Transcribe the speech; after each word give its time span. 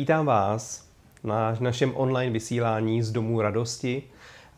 vítám 0.00 0.26
vás 0.26 0.84
na 1.24 1.56
našem 1.60 1.92
online 1.94 2.32
vysílání 2.32 3.02
z 3.02 3.12
Domů 3.12 3.40
radosti 3.40 4.02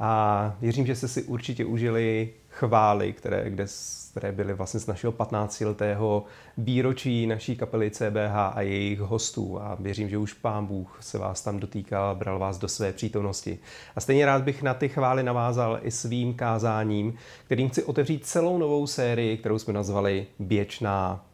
a 0.00 0.54
věřím, 0.60 0.86
že 0.86 0.94
jste 0.94 1.08
si 1.08 1.22
určitě 1.22 1.64
užili 1.64 2.30
chvály, 2.48 3.12
které, 3.12 3.50
kde, 3.50 3.66
které 4.10 4.32
byly 4.32 4.54
vlastně 4.54 4.80
z 4.80 4.86
našeho 4.86 5.12
15-letého 5.12 6.24
výročí 6.58 7.26
naší 7.26 7.56
kapely 7.56 7.90
CBH 7.90 8.36
a 8.54 8.60
jejich 8.60 9.00
hostů 9.00 9.60
a 9.62 9.76
věřím, 9.80 10.08
že 10.08 10.18
už 10.18 10.32
Pán 10.32 10.66
Bůh 10.66 10.98
se 11.00 11.18
vás 11.18 11.42
tam 11.42 11.60
dotýkal, 11.60 12.14
bral 12.14 12.38
vás 12.38 12.58
do 12.58 12.68
své 12.68 12.92
přítomnosti. 12.92 13.58
A 13.96 14.00
stejně 14.00 14.26
rád 14.26 14.42
bych 14.42 14.62
na 14.62 14.74
ty 14.74 14.88
chvály 14.88 15.22
navázal 15.22 15.78
i 15.82 15.90
svým 15.90 16.34
kázáním, 16.34 17.14
kterým 17.44 17.68
chci 17.68 17.82
otevřít 17.82 18.26
celou 18.26 18.58
novou 18.58 18.86
sérii, 18.86 19.36
kterou 19.36 19.58
jsme 19.58 19.72
nazvali 19.72 20.26
Běčná 20.38 21.24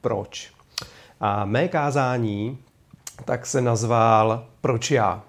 proč. 0.00 0.52
A 1.20 1.44
mé 1.44 1.68
kázání 1.68 2.58
tak 3.24 3.46
se 3.46 3.60
nazval 3.60 4.46
Proč 4.60 4.90
já? 4.90 5.24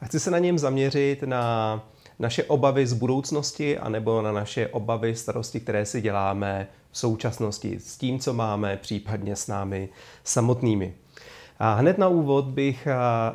A 0.00 0.06
chci 0.06 0.20
se 0.20 0.30
na 0.30 0.38
něm 0.38 0.58
zaměřit 0.58 1.22
na 1.22 1.82
naše 2.18 2.44
obavy 2.44 2.86
z 2.86 2.92
budoucnosti 2.92 3.78
anebo 3.78 4.22
na 4.22 4.32
naše 4.32 4.68
obavy, 4.68 5.16
starosti, 5.16 5.60
které 5.60 5.86
si 5.86 6.00
děláme 6.00 6.68
v 6.90 6.98
současnosti 6.98 7.80
s 7.80 7.98
tím, 7.98 8.18
co 8.18 8.32
máme, 8.32 8.76
případně 8.76 9.36
s 9.36 9.46
námi 9.46 9.88
samotnými. 10.24 10.94
A 11.58 11.74
hned 11.74 11.98
na 11.98 12.08
úvod 12.08 12.44
bych 12.44 12.88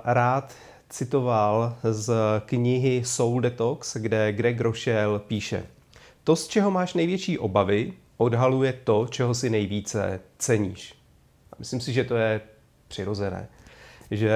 rád 0.03 0.53
citoval 0.89 1.75
z 1.83 2.13
knihy 2.45 3.01
Soul 3.05 3.41
Detox, 3.41 3.97
kde 3.97 4.31
Greg 4.31 4.61
Rochelle 4.61 5.19
píše 5.19 5.63
To, 6.23 6.35
z 6.35 6.47
čeho 6.47 6.71
máš 6.71 6.93
největší 6.93 7.39
obavy, 7.39 7.93
odhaluje 8.17 8.73
to, 8.73 9.07
čeho 9.07 9.33
si 9.33 9.49
nejvíce 9.49 10.19
ceníš. 10.37 10.95
Myslím 11.59 11.79
si, 11.79 11.93
že 11.93 12.03
to 12.03 12.15
je 12.15 12.41
přirozené. 12.91 13.47
Že 14.11 14.35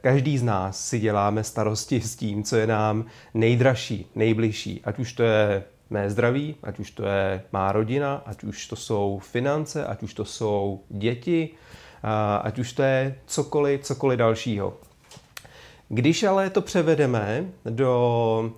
každý 0.00 0.38
z 0.38 0.42
nás 0.42 0.88
si 0.88 1.00
děláme 1.00 1.44
starosti 1.44 2.00
s 2.00 2.16
tím, 2.16 2.44
co 2.44 2.56
je 2.56 2.66
nám 2.66 3.04
nejdražší, 3.34 4.06
nejbližší. 4.14 4.80
Ať 4.84 4.98
už 4.98 5.12
to 5.12 5.22
je 5.22 5.64
mé 5.90 6.10
zdraví, 6.10 6.54
ať 6.62 6.78
už 6.78 6.90
to 6.90 7.02
je 7.06 7.42
má 7.52 7.72
rodina, 7.72 8.22
ať 8.26 8.44
už 8.44 8.66
to 8.66 8.76
jsou 8.76 9.18
finance, 9.18 9.86
ať 9.86 10.02
už 10.02 10.14
to 10.14 10.24
jsou 10.24 10.80
děti, 10.88 11.50
ať 12.42 12.58
už 12.58 12.72
to 12.72 12.82
je 12.82 13.14
cokoliv, 13.26 13.80
cokoliv 13.82 14.18
dalšího. 14.18 14.76
Když 15.88 16.22
ale 16.22 16.50
to 16.50 16.62
převedeme 16.62 17.44
do, 17.64 18.50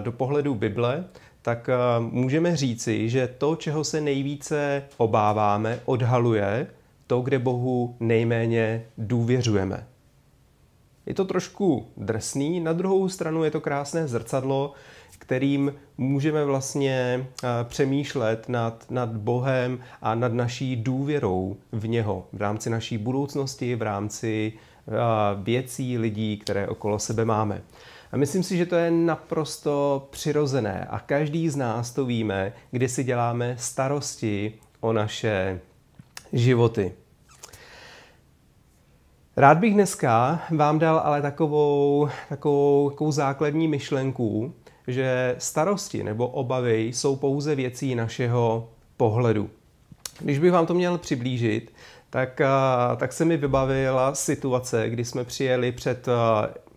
do 0.00 0.12
pohledu 0.12 0.54
Bible, 0.54 1.04
tak 1.42 1.70
můžeme 2.00 2.56
říci, 2.56 3.08
že 3.08 3.28
to, 3.38 3.56
čeho 3.56 3.84
se 3.84 4.00
nejvíce 4.00 4.82
obáváme, 4.96 5.80
odhaluje 5.84 6.66
to, 7.06 7.20
kde 7.20 7.38
Bohu 7.38 7.96
nejméně 8.00 8.84
důvěřujeme. 8.98 9.86
Je 11.06 11.14
to 11.14 11.24
trošku 11.24 11.86
drsný, 11.96 12.60
na 12.60 12.72
druhou 12.72 13.08
stranu 13.08 13.44
je 13.44 13.50
to 13.50 13.60
krásné 13.60 14.08
zrcadlo, 14.08 14.72
kterým 15.18 15.74
můžeme 15.98 16.44
vlastně 16.44 17.26
přemýšlet 17.64 18.48
nad, 18.48 18.86
nad 18.90 19.08
Bohem 19.08 19.78
a 20.02 20.14
nad 20.14 20.32
naší 20.32 20.76
důvěrou 20.76 21.56
v 21.72 21.88
něho 21.88 22.26
v 22.32 22.40
rámci 22.40 22.70
naší 22.70 22.98
budoucnosti, 22.98 23.74
v 23.74 23.82
rámci 23.82 24.52
věcí, 25.42 25.98
lidí, 25.98 26.36
které 26.36 26.68
okolo 26.68 26.98
sebe 26.98 27.24
máme. 27.24 27.62
A 28.12 28.16
myslím 28.16 28.42
si, 28.42 28.56
že 28.56 28.66
to 28.66 28.74
je 28.74 28.90
naprosto 28.90 30.08
přirozené 30.10 30.86
a 30.90 30.98
každý 30.98 31.48
z 31.48 31.56
nás 31.56 31.92
to 31.92 32.06
víme, 32.06 32.52
kdy 32.70 32.88
si 32.88 33.04
děláme 33.04 33.56
starosti 33.58 34.52
o 34.80 34.92
naše 34.92 35.60
životy. 36.32 36.92
Rád 39.36 39.58
bych 39.58 39.74
dneska 39.74 40.42
vám 40.50 40.78
dal 40.78 40.98
ale 40.98 41.22
takovou, 41.22 42.08
takovou, 42.28 42.90
takovou 42.90 43.12
základní 43.12 43.68
myšlenku, 43.68 44.54
že 44.86 45.34
starosti 45.38 46.04
nebo 46.04 46.28
obavy 46.28 46.80
jsou 46.82 47.16
pouze 47.16 47.54
věcí 47.54 47.94
našeho 47.94 48.68
pohledu. 48.96 49.50
Když 50.20 50.38
bych 50.38 50.52
vám 50.52 50.66
to 50.66 50.74
měl 50.74 50.98
přiblížit, 50.98 51.72
tak, 52.10 52.40
tak 52.96 53.12
se 53.12 53.24
mi 53.24 53.36
vybavila 53.36 54.14
situace, 54.14 54.90
kdy 54.90 55.04
jsme 55.04 55.24
přijeli 55.24 55.72
před 55.72 56.06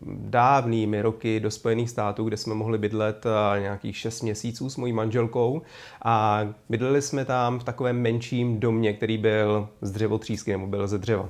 dávnými 0.05 1.01
roky 1.01 1.39
do 1.39 1.51
Spojených 1.51 1.89
států, 1.89 2.23
kde 2.23 2.37
jsme 2.37 2.53
mohli 2.55 2.77
bydlet 2.77 3.25
nějakých 3.59 3.97
6 3.97 4.21
měsíců 4.21 4.69
s 4.69 4.77
mojí 4.77 4.93
manželkou 4.93 5.61
a 6.05 6.41
bydleli 6.69 7.01
jsme 7.01 7.25
tam 7.25 7.59
v 7.59 7.63
takovém 7.63 8.01
menším 8.01 8.59
domě, 8.59 8.93
který 8.93 9.17
byl 9.17 9.69
z 9.81 9.91
dřevotřísky 9.91 10.51
nebo 10.51 10.67
byl 10.67 10.87
ze 10.87 10.97
dřeva. 10.97 11.29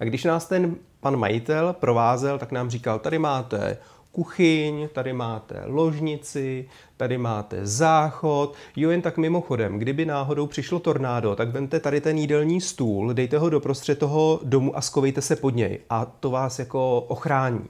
A 0.00 0.04
když 0.04 0.24
nás 0.24 0.46
ten 0.46 0.74
pan 1.00 1.16
majitel 1.16 1.72
provázel, 1.72 2.38
tak 2.38 2.52
nám 2.52 2.70
říkal, 2.70 2.98
tady 2.98 3.18
máte 3.18 3.78
kuchyň, 4.12 4.88
tady 4.92 5.12
máte 5.12 5.62
ložnici, 5.66 6.68
tady 6.96 7.18
máte 7.18 7.66
záchod. 7.66 8.54
Jo, 8.76 8.90
jen 8.90 9.02
tak 9.02 9.18
mimochodem, 9.18 9.78
kdyby 9.78 10.04
náhodou 10.04 10.46
přišlo 10.46 10.78
tornádo, 10.78 11.36
tak 11.36 11.48
vemte 11.48 11.80
tady 11.80 12.00
ten 12.00 12.18
jídelní 12.18 12.60
stůl, 12.60 13.14
dejte 13.14 13.38
ho 13.38 13.50
doprostřed 13.50 13.98
toho 13.98 14.40
domu 14.44 14.76
a 14.76 14.80
skovejte 14.80 15.20
se 15.20 15.36
pod 15.36 15.54
něj 15.54 15.78
a 15.90 16.04
to 16.04 16.30
vás 16.30 16.58
jako 16.58 17.00
ochrání. 17.00 17.64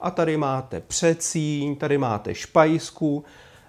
A 0.00 0.10
tady 0.10 0.36
máte 0.36 0.80
přecíň, 0.80 1.76
tady 1.76 1.98
máte 1.98 2.34
špajsku. 2.34 3.24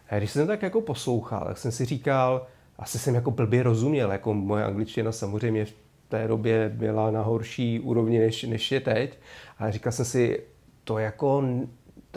A 0.09 0.17
když 0.17 0.31
jsem 0.31 0.47
tak 0.47 0.61
jako 0.61 0.81
poslouchal, 0.81 1.45
tak 1.47 1.57
jsem 1.57 1.71
si 1.71 1.85
říkal, 1.85 2.47
asi 2.79 2.99
jsem 2.99 3.15
jako 3.15 3.31
blbě 3.31 3.63
rozuměl, 3.63 4.11
jako 4.11 4.33
moje 4.33 4.63
angličtina 4.63 5.11
samozřejmě 5.11 5.65
v 5.65 5.73
té 6.09 6.27
době 6.27 6.69
byla 6.75 7.11
na 7.11 7.21
horší 7.21 7.79
úrovni, 7.79 8.19
než, 8.19 8.44
než 8.44 8.71
je 8.71 8.79
teď. 8.79 9.19
A 9.59 9.71
říkal 9.71 9.91
jsem 9.91 10.05
si, 10.05 10.44
to 10.83 10.97
jako 10.97 11.44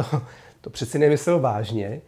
to, 0.02 0.22
to 0.60 0.70
přeci 0.70 0.98
nemyslel 0.98 1.40
vážně, 1.40 2.00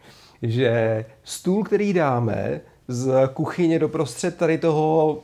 že 0.42 1.04
stůl, 1.24 1.64
který 1.64 1.92
dáme 1.92 2.60
z 2.88 3.28
kuchyně 3.34 3.78
do 3.78 3.88
prostřed 3.88 4.36
tady 4.36 4.58
toho 4.58 5.18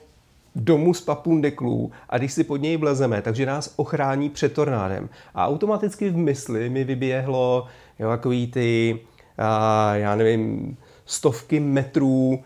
domu 0.57 0.95
z 0.95 1.01
papundeklů 1.01 1.93
a 2.09 2.19
když 2.19 2.33
si 2.33 2.45
pod 2.45 2.57
něj 2.57 2.77
vlezeme, 2.77 3.23
takže 3.23 3.47
nás 3.47 3.75
ochrání 3.77 4.31
před 4.31 4.53
tornádem. 4.53 5.09
A 5.35 5.49
automaticky 5.49 6.11
v 6.11 6.17
mysli 6.17 6.71
mi 6.71 6.85
vyběhlo 6.85 7.67
jo, 7.99 8.09
takový 8.09 8.47
ty, 8.47 9.01
a, 9.39 9.95
já 9.95 10.15
nevím, 10.15 10.77
stovky 11.07 11.61
metrů, 11.61 12.43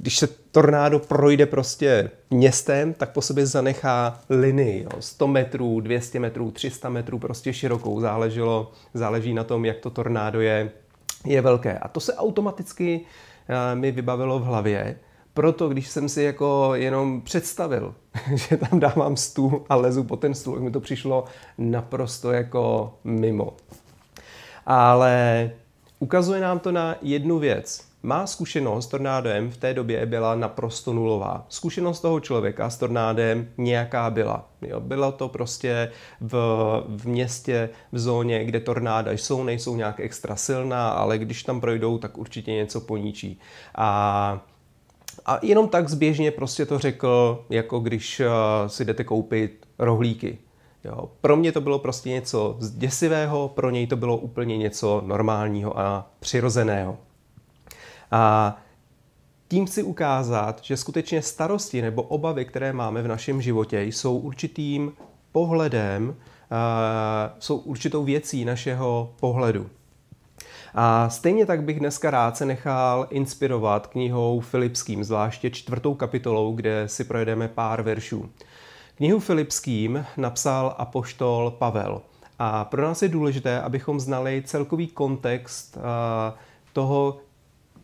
když 0.00 0.18
se 0.18 0.26
tornádo 0.26 0.98
projde 0.98 1.46
prostě 1.46 2.10
městem, 2.30 2.94
tak 2.94 3.12
po 3.12 3.22
sobě 3.22 3.46
zanechá 3.46 4.20
linii, 4.30 4.82
jo, 4.82 4.90
100 5.00 5.26
metrů, 5.26 5.80
200 5.80 6.20
metrů, 6.20 6.50
300 6.50 6.88
metrů, 6.88 7.18
prostě 7.18 7.52
širokou, 7.52 8.00
záleželo, 8.00 8.72
záleží 8.94 9.34
na 9.34 9.44
tom, 9.44 9.64
jak 9.64 9.78
to 9.78 9.90
tornádo 9.90 10.40
je, 10.40 10.70
je 11.24 11.40
velké. 11.40 11.78
A 11.78 11.88
to 11.88 12.00
se 12.00 12.14
automaticky 12.14 13.00
uh, 13.00 13.78
mi 13.78 13.92
vybavilo 13.92 14.38
v 14.38 14.44
hlavě, 14.44 14.96
proto 15.34 15.68
když 15.68 15.88
jsem 15.88 16.08
si 16.08 16.22
jako 16.22 16.70
jenom 16.74 17.20
představil, 17.20 17.94
že 18.34 18.56
tam 18.56 18.80
dávám 18.80 19.16
stůl 19.16 19.64
a 19.68 19.76
lezu 19.76 20.04
po 20.04 20.16
ten 20.16 20.34
stůl, 20.34 20.60
mi 20.60 20.70
to 20.70 20.80
přišlo 20.80 21.24
naprosto 21.58 22.32
jako 22.32 22.94
mimo. 23.04 23.56
Ale 24.66 25.50
ukazuje 25.98 26.40
nám 26.40 26.58
to 26.58 26.72
na 26.72 26.96
jednu 27.02 27.38
věc. 27.38 27.87
Má 28.02 28.26
zkušenost 28.26 28.84
s 28.84 28.88
tornádem 28.88 29.50
v 29.50 29.56
té 29.56 29.74
době 29.74 30.06
byla 30.06 30.34
naprosto 30.34 30.92
nulová. 30.92 31.46
Zkušenost 31.48 32.00
toho 32.00 32.20
člověka 32.20 32.70
s 32.70 32.78
tornádem 32.78 33.48
nějaká 33.58 34.10
byla. 34.10 34.48
Jo, 34.62 34.80
bylo 34.80 35.12
to 35.12 35.28
prostě 35.28 35.92
v, 36.20 36.32
v 36.88 37.08
městě, 37.08 37.70
v 37.92 37.98
zóně, 37.98 38.44
kde 38.44 38.60
tornáda 38.60 39.12
jsou, 39.12 39.44
nejsou 39.44 39.76
nějak 39.76 40.00
extra 40.00 40.36
silná, 40.36 40.90
ale 40.90 41.18
když 41.18 41.42
tam 41.42 41.60
projdou, 41.60 41.98
tak 41.98 42.18
určitě 42.18 42.52
něco 42.52 42.80
poníčí. 42.80 43.40
A 43.74 44.40
a 45.26 45.38
jenom 45.42 45.68
tak 45.68 45.88
zběžně 45.88 46.30
prostě 46.30 46.66
to 46.66 46.78
řekl, 46.78 47.44
jako 47.50 47.78
když 47.78 48.20
uh, 48.20 48.26
si 48.66 48.84
jdete 48.84 49.04
koupit 49.04 49.66
rohlíky. 49.78 50.38
Jo. 50.84 51.10
Pro 51.20 51.36
mě 51.36 51.52
to 51.52 51.60
bylo 51.60 51.78
prostě 51.78 52.10
něco 52.10 52.56
děsivého, 52.60 53.48
pro 53.48 53.70
něj 53.70 53.86
to 53.86 53.96
bylo 53.96 54.16
úplně 54.16 54.56
něco 54.56 55.02
normálního 55.06 55.78
a 55.78 56.10
přirozeného. 56.20 56.98
A 58.10 58.56
tím 59.48 59.66
chci 59.66 59.82
ukázat, 59.82 60.60
že 60.62 60.76
skutečně 60.76 61.22
starosti 61.22 61.82
nebo 61.82 62.02
obavy, 62.02 62.44
které 62.44 62.72
máme 62.72 63.02
v 63.02 63.08
našem 63.08 63.42
životě, 63.42 63.82
jsou 63.82 64.18
určitým 64.18 64.92
pohledem, 65.32 66.16
jsou 67.38 67.56
určitou 67.56 68.04
věcí 68.04 68.44
našeho 68.44 69.14
pohledu. 69.20 69.70
A 70.74 71.08
stejně 71.08 71.46
tak 71.46 71.62
bych 71.62 71.80
dneska 71.80 72.10
rád 72.10 72.36
se 72.36 72.44
nechal 72.46 73.06
inspirovat 73.10 73.86
knihou 73.86 74.40
Filipským, 74.40 75.04
zvláště 75.04 75.50
čtvrtou 75.50 75.94
kapitolou, 75.94 76.52
kde 76.52 76.88
si 76.88 77.04
projedeme 77.04 77.48
pár 77.48 77.82
veršů. 77.82 78.28
Knihu 78.94 79.20
Filipským 79.20 80.06
napsal 80.16 80.74
apoštol 80.78 81.50
Pavel. 81.50 82.02
A 82.38 82.64
pro 82.64 82.82
nás 82.82 83.02
je 83.02 83.08
důležité, 83.08 83.60
abychom 83.60 84.00
znali 84.00 84.42
celkový 84.46 84.86
kontext 84.86 85.78
toho, 86.72 87.16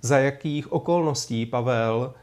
za 0.04 0.18
jakých 0.18 0.72
okolností 0.72 1.46
Pavel 1.46 2.14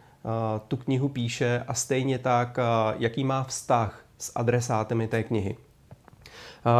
tu 0.67 0.77
knihu 0.77 1.09
píše 1.09 1.63
a 1.67 1.73
stejně 1.73 2.19
tak, 2.19 2.57
jaký 2.97 3.23
má 3.23 3.43
vztah 3.43 4.05
s 4.17 4.31
adresátemi 4.35 5.07
té 5.07 5.23
knihy. 5.23 5.57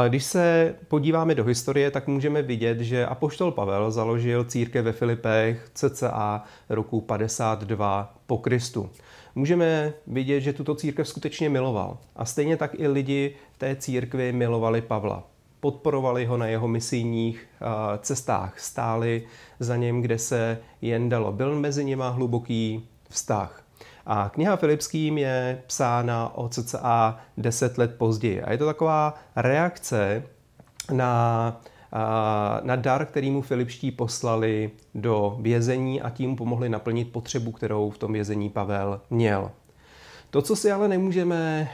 Když 0.08 0.24
se 0.24 0.76
podíváme 0.88 1.36
do 1.36 1.44
historie, 1.44 1.92
tak 1.92 2.08
můžeme 2.08 2.42
vidět, 2.42 2.80
že 2.80 3.06
apoštol 3.06 3.52
Pavel 3.52 3.92
založil 3.92 4.44
církev 4.44 4.86
ve 4.86 4.92
Filipech 4.92 5.70
cca 5.74 6.44
roku 6.70 7.02
52 7.02 8.16
po 8.26 8.38
Kristu. 8.38 8.90
Můžeme 9.36 9.94
vidět, 10.08 10.42
že 10.42 10.54
tuto 10.54 10.76
církev 10.76 11.08
skutečně 11.08 11.50
miloval. 11.50 11.98
A 12.16 12.26
stejně 12.26 12.58
tak 12.58 12.80
i 12.80 12.88
lidi 12.88 13.36
té 13.58 13.76
církvi 13.76 14.32
milovali 14.32 14.82
Pavla. 14.82 15.24
Podporovali 15.62 16.26
ho 16.26 16.38
na 16.38 16.46
jeho 16.46 16.68
misijních 16.68 17.48
cestách, 18.00 18.60
stáli 18.60 19.24
za 19.60 19.76
něm, 19.76 20.02
kde 20.02 20.18
se 20.18 20.58
jen 20.82 21.10
dalo. 21.10 21.32
Byl 21.32 21.60
mezi 21.60 21.86
nimi 21.86 22.04
hluboký 22.08 22.90
vztah. 23.10 23.64
A 24.06 24.30
kniha 24.30 24.56
Filipským 24.56 25.18
je 25.18 25.62
psána 25.68 26.32
o 26.36 26.50
cca 26.50 27.20
10 27.38 27.78
let 27.78 27.96
později. 27.98 28.42
A 28.42 28.52
je 28.52 28.58
to 28.58 28.66
taková 28.66 29.14
reakce 29.36 30.24
na, 30.92 31.62
na 32.62 32.76
dar, 32.76 33.06
který 33.06 33.32
mu 33.32 33.42
Filipští 33.42 33.92
poslali 33.92 34.72
do 34.96 35.38
vězení 35.42 36.02
a 36.02 36.10
tím 36.10 36.36
pomohli 36.36 36.70
naplnit 36.70 37.12
potřebu, 37.12 37.52
kterou 37.52 37.90
v 37.90 37.98
tom 37.98 38.14
vězení 38.14 38.50
Pavel 38.50 39.02
měl. 39.10 39.52
To, 40.32 40.42
co 40.42 40.56
si 40.56 40.72
ale 40.72 40.88
nemůžeme 40.88 41.70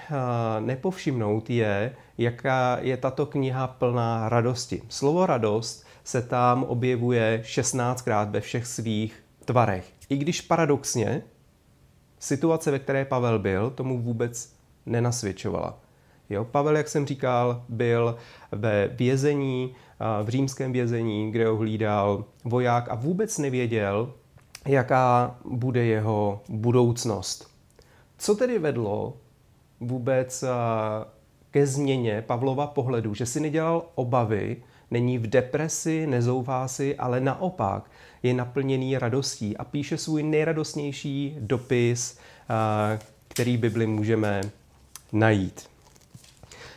nepovšimnout, 0.59 1.49
je, 1.49 1.95
jaká 2.17 2.77
je 2.81 2.97
tato 2.97 3.25
kniha 3.25 3.67
plná 3.67 4.29
radosti. 4.29 4.81
Slovo 4.89 5.25
radost 5.25 5.85
se 6.03 6.21
tam 6.21 6.63
objevuje 6.63 7.41
16krát 7.45 8.29
ve 8.29 8.41
všech 8.41 8.67
svých 8.67 9.23
tvarech. 9.45 9.93
I 10.09 10.17
když 10.17 10.41
paradoxně 10.41 11.21
situace, 12.19 12.71
ve 12.71 12.79
které 12.79 13.05
Pavel 13.05 13.39
byl, 13.39 13.69
tomu 13.69 14.01
vůbec 14.01 14.53
nenasvědčovala. 14.85 15.79
Jo, 16.29 16.45
Pavel, 16.45 16.77
jak 16.77 16.87
jsem 16.87 17.05
říkal, 17.05 17.63
byl 17.69 18.15
ve 18.51 18.87
vězení, 18.87 19.75
v 20.23 20.29
římském 20.29 20.71
vězení, 20.71 21.31
kde 21.31 21.47
ho 21.47 21.57
hlídal 21.57 22.25
voják 22.43 22.89
a 22.89 22.95
vůbec 22.95 23.37
nevěděl, 23.37 24.13
jaká 24.65 25.35
bude 25.45 25.85
jeho 25.85 26.41
budoucnost. 26.49 27.56
Co 28.17 28.35
tedy 28.35 28.59
vedlo 28.59 29.17
vůbec 29.79 30.43
ke 31.51 31.67
změně 31.67 32.21
Pavlova 32.21 32.67
pohledu, 32.67 33.13
že 33.13 33.25
si 33.25 33.39
nedělal 33.39 33.85
obavy, 33.95 34.57
není 34.91 35.17
v 35.17 35.27
depresi, 35.27 36.07
nezouvá 36.07 36.67
si, 36.67 36.95
ale 36.95 37.19
naopak 37.19 37.91
je 38.23 38.33
naplněný 38.33 38.97
radostí 38.97 39.57
a 39.57 39.63
píše 39.63 39.97
svůj 39.97 40.23
nejradostnější 40.23 41.37
dopis, 41.39 42.19
který 43.27 43.57
Bibli 43.57 43.87
můžeme 43.87 44.41
najít. 45.11 45.69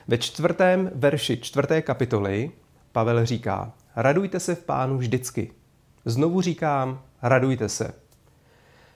Ve 0.08 0.18
čtvrtém 0.18 0.90
verši 0.94 1.36
čtvrté 1.36 1.82
kapitoly 1.82 2.50
Pavel 2.92 3.26
říká, 3.26 3.72
radujte 3.96 4.40
se 4.40 4.54
v 4.54 4.64
pánu 4.64 4.98
vždycky. 4.98 5.50
Znovu 6.04 6.40
říkám, 6.40 7.02
radujte 7.22 7.68
se. 7.68 7.94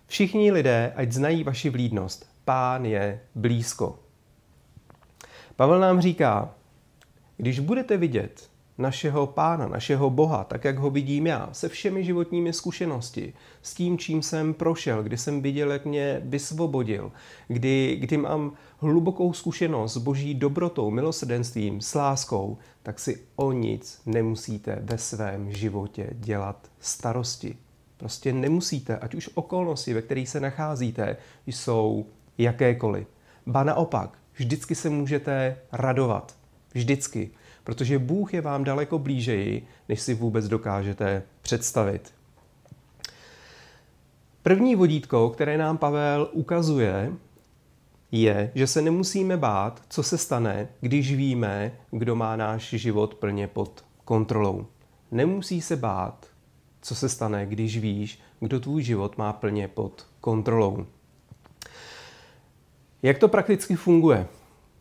Všichni 0.06 0.52
lidé, 0.52 0.92
ať 0.96 1.12
znají 1.12 1.44
vaši 1.44 1.70
vlídnost, 1.70 2.33
pán 2.44 2.84
je 2.84 3.20
blízko. 3.34 3.98
Pavel 5.56 5.80
nám 5.80 6.00
říká, 6.00 6.54
když 7.36 7.60
budete 7.60 7.96
vidět 7.96 8.50
našeho 8.78 9.26
pána, 9.26 9.68
našeho 9.68 10.10
Boha, 10.10 10.44
tak 10.44 10.64
jak 10.64 10.78
ho 10.78 10.90
vidím 10.90 11.26
já, 11.26 11.48
se 11.52 11.68
všemi 11.68 12.04
životními 12.04 12.52
zkušenosti, 12.52 13.32
s 13.62 13.74
tím, 13.74 13.98
čím 13.98 14.22
jsem 14.22 14.54
prošel, 14.54 15.02
kdy 15.02 15.16
jsem 15.16 15.42
viděl, 15.42 15.72
jak 15.72 15.84
mě 15.84 16.20
vysvobodil, 16.24 17.12
kdy, 17.48 17.96
kdy 18.00 18.16
mám 18.16 18.52
hlubokou 18.78 19.32
zkušenost 19.32 19.92
s 19.92 19.98
boží 19.98 20.34
dobrotou, 20.34 20.90
milosrdenstvím, 20.90 21.80
s 21.80 21.94
láskou, 21.94 22.58
tak 22.82 22.98
si 22.98 23.22
o 23.36 23.52
nic 23.52 24.02
nemusíte 24.06 24.78
ve 24.82 24.98
svém 24.98 25.52
životě 25.52 26.10
dělat 26.12 26.70
starosti. 26.80 27.56
Prostě 27.96 28.32
nemusíte, 28.32 28.98
ať 28.98 29.14
už 29.14 29.30
okolnosti, 29.34 29.94
ve 29.94 30.02
kterých 30.02 30.28
se 30.28 30.40
nacházíte, 30.40 31.16
jsou 31.46 32.06
jakékoliv. 32.38 33.06
Ba 33.46 33.64
naopak, 33.64 34.18
vždycky 34.34 34.74
se 34.74 34.90
můžete 34.90 35.56
radovat. 35.72 36.36
Vždycky 36.74 37.30
protože 37.64 37.98
Bůh 37.98 38.34
je 38.34 38.40
vám 38.40 38.64
daleko 38.64 38.98
blížeji, 38.98 39.66
než 39.88 40.00
si 40.00 40.14
vůbec 40.14 40.48
dokážete 40.48 41.22
představit. 41.42 42.14
První 44.42 44.76
vodítko, 44.76 45.30
které 45.30 45.58
nám 45.58 45.78
Pavel 45.78 46.28
ukazuje, 46.32 47.12
je, 48.12 48.50
že 48.54 48.66
se 48.66 48.82
nemusíme 48.82 49.36
bát, 49.36 49.82
co 49.88 50.02
se 50.02 50.18
stane, 50.18 50.68
když 50.80 51.14
víme, 51.14 51.72
kdo 51.90 52.16
má 52.16 52.36
náš 52.36 52.70
život 52.70 53.14
plně 53.14 53.48
pod 53.48 53.84
kontrolou. 54.04 54.66
Nemusí 55.10 55.60
se 55.60 55.76
bát, 55.76 56.26
co 56.82 56.94
se 56.94 57.08
stane, 57.08 57.46
když 57.46 57.78
víš, 57.78 58.18
kdo 58.40 58.60
tvůj 58.60 58.82
život 58.82 59.18
má 59.18 59.32
plně 59.32 59.68
pod 59.68 60.06
kontrolou. 60.20 60.86
Jak 63.04 63.18
to 63.18 63.28
prakticky 63.28 63.76
funguje? 63.76 64.26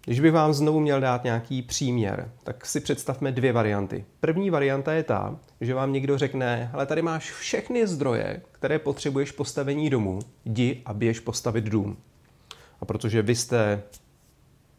Když 0.06 0.20
bych 0.20 0.32
vám 0.32 0.54
znovu 0.54 0.80
měl 0.80 1.02
dát 1.02 1.24
nějaký 1.24 1.62
příměr, 1.62 2.32
tak 2.44 2.66
si 2.66 2.80
představme 2.80 3.32
dvě 3.32 3.54
varianty. 3.54 4.06
První 4.20 4.50
varianta 4.50 4.94
je 4.94 5.04
ta, 5.04 5.40
že 5.62 5.74
vám 5.74 5.94
někdo 5.94 6.18
řekne, 6.18 6.70
ale 6.74 6.86
tady 6.86 7.02
máš 7.02 7.32
všechny 7.32 7.88
zdroje, 7.88 8.42
které 8.52 8.80
potřebuješ 8.80 9.32
postavení 9.32 9.90
domu, 9.90 10.20
jdi 10.46 10.82
a 10.86 10.94
běž 10.94 11.20
postavit 11.20 11.64
dům. 11.64 11.98
A 12.82 12.86
protože 12.86 13.22
vy 13.22 13.36
jste 13.36 13.84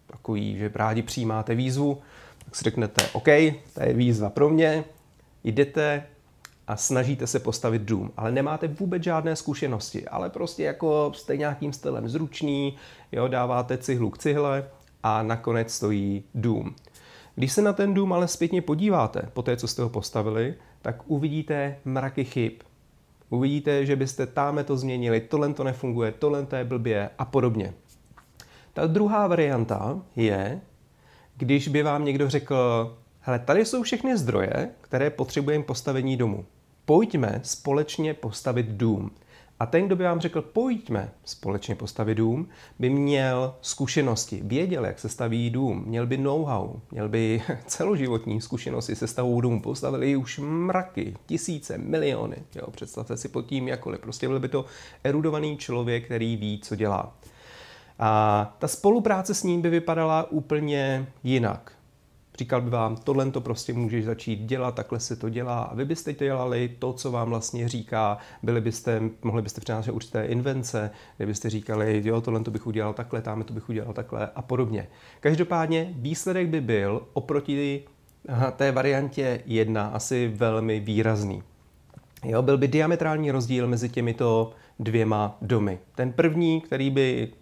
takový, 0.07 0.59
že 0.59 0.71
rádi 0.75 1.03
přijímáte 1.03 1.55
výzvu, 1.55 1.99
tak 2.45 2.57
si 2.57 2.65
řeknete, 2.65 3.09
OK, 3.13 3.29
to 3.75 3.83
je 3.83 3.93
výzva 3.95 4.31
pro 4.31 4.49
mě, 4.49 4.85
jdete 5.45 6.07
a 6.67 6.77
snažíte 6.77 7.27
se 7.27 7.39
postavit 7.39 7.83
dům, 7.83 8.13
ale 8.17 8.33
nemáte 8.33 8.69
vůbec 8.69 9.03
žádné 9.03 9.37
zkušenosti, 9.37 10.09
ale 10.09 10.31
prostě 10.31 10.65
jako 10.65 11.13
jste 11.15 11.37
nějakým 11.37 11.73
stylem 11.73 12.09
zručný, 12.09 12.77
jo, 13.13 13.29
dáváte 13.29 13.79
cihlu 13.79 14.11
k 14.11 14.19
cihle 14.19 14.69
a 15.03 15.23
nakonec 15.23 15.75
stojí 15.75 16.25
dům. 16.35 16.75
Když 17.35 17.53
se 17.53 17.63
na 17.63 17.73
ten 17.73 17.95
dům 17.95 18.13
ale 18.13 18.29
zpětně 18.29 18.63
podíváte, 18.63 19.23
po 19.33 19.43
té, 19.43 19.57
co 19.57 19.69
jste 19.69 19.83
ho 19.83 19.89
postavili, 19.89 20.55
tak 20.83 21.03
uvidíte 21.07 21.77
mraky 21.85 22.25
chyb. 22.25 22.53
Uvidíte, 23.31 23.87
že 23.87 23.97
byste 23.97 24.27
táme 24.27 24.65
to 24.65 24.77
změnili, 24.77 25.21
tohle 25.21 25.55
to 25.55 25.65
nefunguje, 25.65 26.13
tohle 26.13 26.47
to 26.47 26.57
je 26.57 26.65
blbě 26.65 27.11
a 27.19 27.25
podobně. 27.25 27.75
Ta 28.73 28.87
druhá 28.87 29.27
varianta 29.27 30.03
je, 30.17 30.61
když 31.37 31.69
by 31.69 31.83
vám 31.83 32.05
někdo 32.05 32.31
řekl, 32.31 32.57
hele, 33.21 33.39
tady 33.39 33.65
jsou 33.65 33.83
všechny 33.83 34.17
zdroje, 34.17 34.71
které 34.81 35.11
potřebujeme 35.11 35.65
postavení 35.65 36.17
domu. 36.17 36.45
Pojďme 36.85 37.41
společně 37.43 38.15
postavit 38.15 38.67
dům. 38.67 39.11
A 39.61 39.67
ten, 39.67 39.87
kdo 39.87 39.97
by 39.97 40.05
vám 40.05 40.21
řekl, 40.21 40.43
pojďme 40.43 41.11
společně 41.25 41.75
postavit 41.75 42.15
dům, 42.15 42.49
by 42.79 42.91
měl 42.91 43.55
zkušenosti, 43.61 44.41
věděl, 44.45 44.87
jak 44.87 44.99
se 44.99 45.09
staví 45.09 45.51
dům, 45.51 45.85
měl 45.87 46.07
by 46.07 46.19
know-how, 46.19 46.81
měl 46.91 47.09
by 47.09 47.43
celoživotní 47.67 48.41
zkušenosti 48.41 48.97
se 48.97 49.07
stavou 49.07 49.41
dům, 49.41 49.61
postavili 49.61 50.17
už 50.17 50.41
mraky, 50.43 51.17
tisíce, 51.27 51.79
miliony. 51.79 52.37
Jo, 52.55 52.71
představte 52.71 53.17
si 53.17 53.29
pod 53.29 53.47
tím 53.47 53.69
jakkoliv. 53.69 54.01
Prostě 54.01 54.29
byl 54.29 54.41
by 54.41 54.49
to 54.49 54.65
erudovaný 55.05 55.57
člověk, 55.57 56.05
který 56.05 56.37
ví, 56.37 56.61
co 56.63 56.77
dělá. 56.77 57.17
A 57.99 58.55
ta 58.59 58.69
spolupráce 58.69 59.35
s 59.35 59.43
ním 59.43 59.63
by 59.63 59.71
vypadala 59.71 60.31
úplně 60.31 61.07
jinak. 61.23 61.73
Říkal 62.39 62.61
by 62.61 62.71
vám, 62.71 62.97
tohle 62.97 63.31
to 63.31 63.41
prostě 63.41 63.73
můžeš 63.73 64.05
začít 64.05 64.41
dělat, 64.41 64.75
takhle 64.75 65.01
se 65.01 65.17
to 65.17 65.29
dělá 65.29 65.63
a 65.63 65.75
vy 65.75 65.85
byste 65.85 66.13
dělali 66.13 66.77
to, 66.79 66.93
co 66.93 67.11
vám 67.11 67.29
vlastně 67.29 67.69
říká, 67.69 68.19
byli 68.43 68.61
byste, 68.61 69.03
mohli 69.23 69.43
byste 69.43 69.61
přinášet 69.61 69.93
určité 69.93 70.27
invence, 70.27 70.91
kde 71.17 71.27
byste 71.27 71.51
říkali, 71.51 72.03
jo, 72.05 72.21
tohle 72.21 72.41
to 72.41 72.51
bych 72.51 72.67
udělal 72.67 72.95
takhle, 72.95 73.23
tam 73.23 73.43
to 73.43 73.55
bych 73.55 73.69
udělal 73.69 73.93
takhle 73.93 74.31
a 74.35 74.43
podobně. 74.43 74.89
Každopádně 75.21 75.95
výsledek 75.97 76.49
by 76.49 76.61
byl 76.61 77.07
oproti 77.13 77.85
té 78.57 78.73
variantě 78.73 79.41
jedna 79.47 79.87
asi 79.87 80.33
velmi 80.35 80.81
výrazný. 80.81 81.43
Jo, 82.25 82.43
byl 82.43 82.59
by 82.59 82.69
diametrální 82.69 83.31
rozdíl 83.31 83.69
mezi 83.69 83.89
těmito 83.89 84.53
dvěma 84.79 85.39
domy. 85.43 85.79
Ten 85.95 86.13
první, 86.13 86.61
který 86.61 86.91
by 86.91 87.33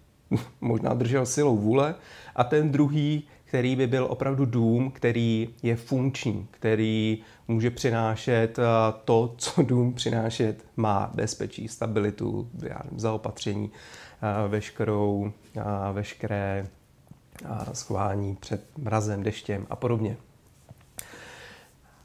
možná 0.60 0.94
držel 0.94 1.26
silou 1.26 1.56
vůle, 1.56 1.94
a 2.36 2.44
ten 2.44 2.70
druhý, 2.70 3.24
který 3.52 3.76
by 3.76 3.86
byl 3.86 4.06
opravdu 4.10 4.44
dům, 4.44 4.90
který 4.90 5.48
je 5.62 5.76
funkční, 5.76 6.46
který 6.50 7.18
může 7.48 7.70
přinášet 7.70 8.58
eh, 8.58 8.62
to, 9.04 9.34
co 9.38 9.62
dům 9.62 9.94
přinášet 9.94 10.64
má, 10.76 11.10
bezpečí, 11.14 11.68
stabilitu, 11.68 12.48
já 12.62 12.80
nevím, 12.84 13.00
zaopatření, 13.00 13.70
eh, 14.22 14.48
veškerou, 14.48 15.32
eh, 15.56 15.62
veškeré 15.92 16.66
schování 17.72 18.36
před 18.36 18.64
mrazem, 18.78 19.22
deštěm 19.22 19.66
a 19.70 19.76
podobně. 19.76 20.16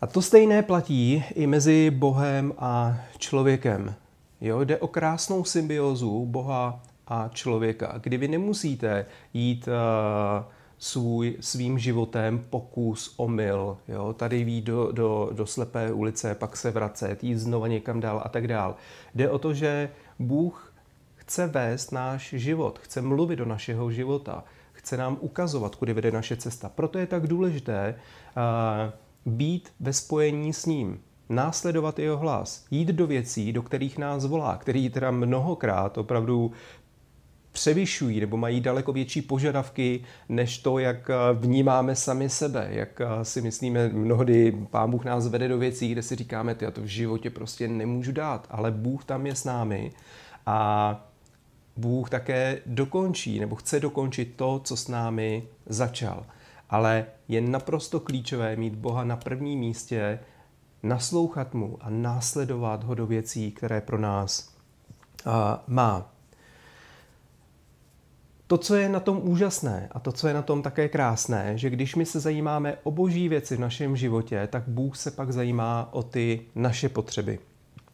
A 0.02 0.08
to 0.08 0.22
stejné 0.22 0.64
platí 0.64 1.24
i 1.36 1.48
mezi 1.48 1.92
Bohem 1.92 2.54
a 2.58 2.98
člověkem. 3.18 3.96
Jo, 4.42 4.64
jde 4.64 4.78
o 4.78 4.88
krásnou 4.88 5.44
symbiozu 5.44 6.26
Boha 6.26 6.84
a 7.08 7.30
člověka, 7.34 8.00
kdy 8.04 8.18
vy 8.18 8.28
nemusíte 8.28 9.06
jít 9.34 9.68
uh, 9.68 10.57
svůj, 10.80 11.38
svým 11.40 11.80
životem 11.80 12.46
pokus, 12.50 13.14
omyl. 13.18 13.78
Jo? 13.88 14.14
Tady 14.14 14.44
ví 14.44 14.62
do, 14.62 14.92
do, 14.92 15.30
do 15.34 15.46
slepé 15.46 15.92
ulice, 15.92 16.36
pak 16.36 16.58
se 16.58 16.72
vracet, 16.72 17.24
jít 17.24 17.36
znova 17.36 17.68
někam 17.68 18.00
dál 18.00 18.22
a 18.26 18.30
tak 18.30 18.48
dál. 18.48 18.76
Jde 19.16 19.30
o 19.30 19.40
to, 19.40 19.54
že 19.54 19.90
Bůh 20.20 20.74
chce 21.16 21.48
vést 21.48 21.92
náš 21.92 22.34
život, 22.38 22.80
chce 22.80 23.02
mluvit 23.02 23.36
do 23.36 23.46
našeho 23.46 23.92
života, 23.92 24.44
chce 24.72 24.98
nám 24.98 25.18
ukazovat, 25.22 25.76
kudy 25.76 25.94
vede 25.94 26.12
naše 26.12 26.36
cesta. 26.36 26.70
Proto 26.70 27.00
je 27.00 27.08
tak 27.08 27.28
důležité 27.28 27.96
uh, 27.96 29.34
být 29.34 29.70
ve 29.80 29.94
spojení 29.94 30.54
s 30.54 30.66
ním, 30.66 31.00
následovat 31.30 32.00
jeho 32.00 32.18
hlas, 32.18 32.66
jít 32.72 32.88
do 32.88 33.08
věcí, 33.08 33.54
do 33.54 33.62
kterých 33.62 33.98
nás 33.98 34.26
volá, 34.26 34.58
který 34.58 34.90
teda 34.90 35.12
mnohokrát 35.12 35.98
opravdu 35.98 36.52
převyšují 37.58 38.20
nebo 38.20 38.38
mají 38.38 38.62
daleko 38.62 38.94
větší 38.94 39.22
požadavky 39.22 40.04
než 40.30 40.58
to, 40.58 40.80
jak 40.80 41.10
vnímáme 41.34 41.96
sami 41.96 42.30
sebe, 42.30 42.68
jak 42.72 43.02
si 43.24 43.42
myslíme, 43.42 43.90
mnohdy 43.90 44.52
Pán 44.72 44.92
Bůh 44.92 45.06
nás 45.06 45.28
vede 45.28 45.48
do 45.48 45.58
věcí, 45.58 45.92
kde 45.92 46.04
si 46.04 46.16
říkáme, 46.16 46.56
ty, 46.56 46.66
já 46.66 46.72
to 46.72 46.82
v 46.82 46.86
životě 46.86 47.30
prostě 47.30 47.68
nemůžu 47.68 48.12
dát, 48.12 48.48
ale 48.50 48.72
Bůh 48.72 49.06
tam 49.06 49.28
je 49.28 49.36
s 49.36 49.44
námi 49.44 49.92
a 50.46 51.10
Bůh 51.78 52.10
také 52.10 52.62
dokončí 52.66 53.40
nebo 53.40 53.56
chce 53.56 53.80
dokončit 53.80 54.34
to, 54.36 54.62
co 54.64 54.78
s 54.78 54.88
námi 54.88 55.44
začal. 55.66 56.26
Ale 56.70 57.06
je 57.28 57.42
naprosto 57.42 58.00
klíčové 58.00 58.56
mít 58.56 58.76
Boha 58.76 59.04
na 59.04 59.16
prvním 59.16 59.60
místě, 59.60 60.20
naslouchat 60.84 61.54
mu 61.54 61.78
a 61.82 61.90
následovat 61.90 62.84
ho 62.84 62.96
do 62.96 63.06
věcí, 63.06 63.52
které 63.52 63.82
pro 63.82 63.98
nás 63.98 64.56
uh, 65.26 65.34
má. 65.68 66.17
To, 68.48 68.58
co 68.58 68.76
je 68.76 68.90
na 68.90 69.00
tom 69.00 69.22
úžasné 69.24 69.90
a 69.92 70.00
to, 70.00 70.12
co 70.12 70.28
je 70.28 70.34
na 70.34 70.42
tom 70.42 70.62
také 70.62 70.90
krásné, 70.90 71.58
že 71.58 71.70
když 71.70 71.96
my 71.96 72.06
se 72.06 72.20
zajímáme 72.20 72.78
o 72.84 72.92
boží 72.92 73.30
věci 73.30 73.56
v 73.56 73.60
našem 73.60 73.98
životě, 73.98 74.48
tak 74.52 74.64
Bůh 74.68 74.98
se 74.98 75.12
pak 75.12 75.32
zajímá 75.32 75.90
o 75.92 76.04
ty 76.04 76.42
naše 76.56 76.90
potřeby. 76.90 77.40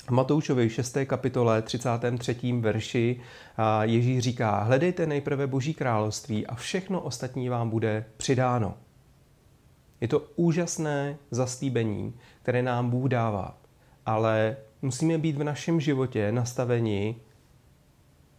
V 0.06 0.10
Matoušovi 0.10 0.70
6. 0.70 0.98
kapitole 1.06 1.62
33. 1.62 2.36
verši 2.60 3.20
Ježíš 3.82 4.20
říká, 4.20 4.64
hledejte 4.64 5.06
nejprve 5.08 5.48
Boží 5.48 5.74
království 5.74 6.48
a 6.48 6.56
všechno 6.56 7.02
ostatní 7.02 7.50
vám 7.50 7.70
bude 7.70 8.06
přidáno. 8.18 8.74
Je 10.02 10.08
to 10.08 10.28
úžasné 10.36 11.18
zaslíbení, 11.32 12.14
které 12.42 12.62
nám 12.62 12.90
Bůh 12.90 13.10
dává, 13.10 13.58
ale 14.06 14.58
musíme 14.82 15.18
být 15.18 15.38
v 15.38 15.44
našem 15.44 15.80
životě 15.80 16.32
nastaveni, 16.32 17.16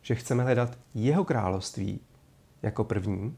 že 0.05 0.15
chceme 0.15 0.43
hledat 0.43 0.79
jeho 0.95 1.25
království 1.25 2.01
jako 2.63 2.85
první 2.85 3.37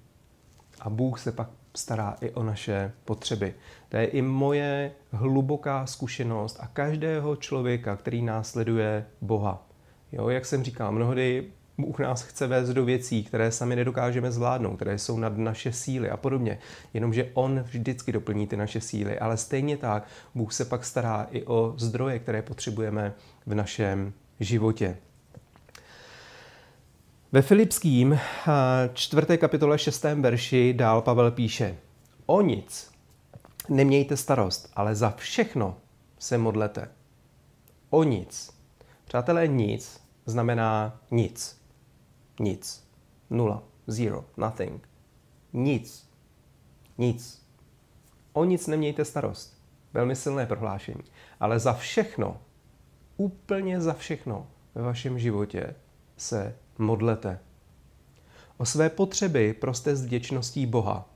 a 0.81 0.91
Bůh 0.91 1.21
se 1.21 1.33
pak 1.33 1.49
stará 1.77 2.17
i 2.21 2.31
o 2.31 2.43
naše 2.43 2.93
potřeby. 3.05 3.55
To 3.89 3.97
je 3.97 4.05
i 4.05 4.23
moje 4.23 4.93
hluboká 5.11 5.87
zkušenost 5.87 6.59
a 6.61 6.67
každého 6.67 7.37
člověka, 7.37 7.97
který 7.97 8.23
následuje 8.23 9.07
Boha. 9.21 9.67
Jo, 10.13 10.29
jak 10.29 10.47
jsem 10.47 10.65
říkal, 10.65 10.93
mnohdy 10.93 11.45
Bůh 11.79 11.99
nás 11.99 12.23
chce 12.23 12.47
vést 12.47 12.69
do 12.69 12.85
věcí, 12.85 13.25
které 13.25 13.53
sami 13.53 13.77
nedokážeme 13.77 14.33
zvládnout, 14.33 14.77
které 14.77 14.99
jsou 14.99 15.19
nad 15.19 15.37
naše 15.37 15.73
síly 15.73 16.11
a 16.11 16.17
podobně. 16.17 16.59
Jenomže 16.95 17.31
On 17.35 17.61
vždycky 17.61 18.13
doplní 18.13 18.47
ty 18.47 18.57
naše 18.57 18.81
síly, 18.81 19.19
ale 19.19 19.37
stejně 19.37 19.77
tak 19.77 20.07
Bůh 20.35 20.53
se 20.53 20.65
pak 20.65 20.85
stará 20.85 21.27
i 21.31 21.45
o 21.45 21.75
zdroje, 21.77 22.19
které 22.19 22.43
potřebujeme 22.43 23.15
v 23.47 23.55
našem 23.55 24.13
životě. 24.41 24.97
Ve 27.33 27.43
Filipským 27.43 28.13
eh, 28.13 28.21
čtvrté 28.95 29.37
kapitole 29.37 29.79
šestém 29.79 30.23
verši 30.23 30.75
dál 30.75 31.03
Pavel 31.03 31.31
píše 31.31 31.77
O 32.27 32.41
nic 32.41 32.91
nemějte 33.69 34.17
starost, 34.17 34.73
ale 34.77 34.95
za 34.95 35.11
všechno 35.11 35.77
se 36.19 36.39
modlete. 36.39 36.89
O 37.91 38.03
nic. 38.03 38.55
Přátelé, 39.05 39.49
nic 39.49 40.01
znamená 40.27 41.01
nic. 41.11 41.63
Nic. 42.41 42.89
Nula. 43.31 43.63
Zero. 43.87 44.25
Nothing. 44.37 44.89
Nic. 45.53 46.11
Nic. 46.99 47.47
O 48.33 48.45
nic 48.45 48.67
nemějte 48.67 49.05
starost. 49.05 49.63
Velmi 49.93 50.17
silné 50.17 50.47
prohlášení. 50.47 51.05
Ale 51.41 51.59
za 51.59 51.73
všechno, 51.73 52.41
úplně 53.17 53.81
za 53.81 53.93
všechno 53.93 54.47
ve 54.75 54.83
vašem 54.83 55.19
životě 55.19 55.75
se 56.17 56.55
modlete. 56.79 57.39
O 58.57 58.65
své 58.67 58.91
potřeby 58.91 59.53
proste 59.53 59.97
s 59.97 60.05
vděčností 60.05 60.67
Boha. 60.67 61.09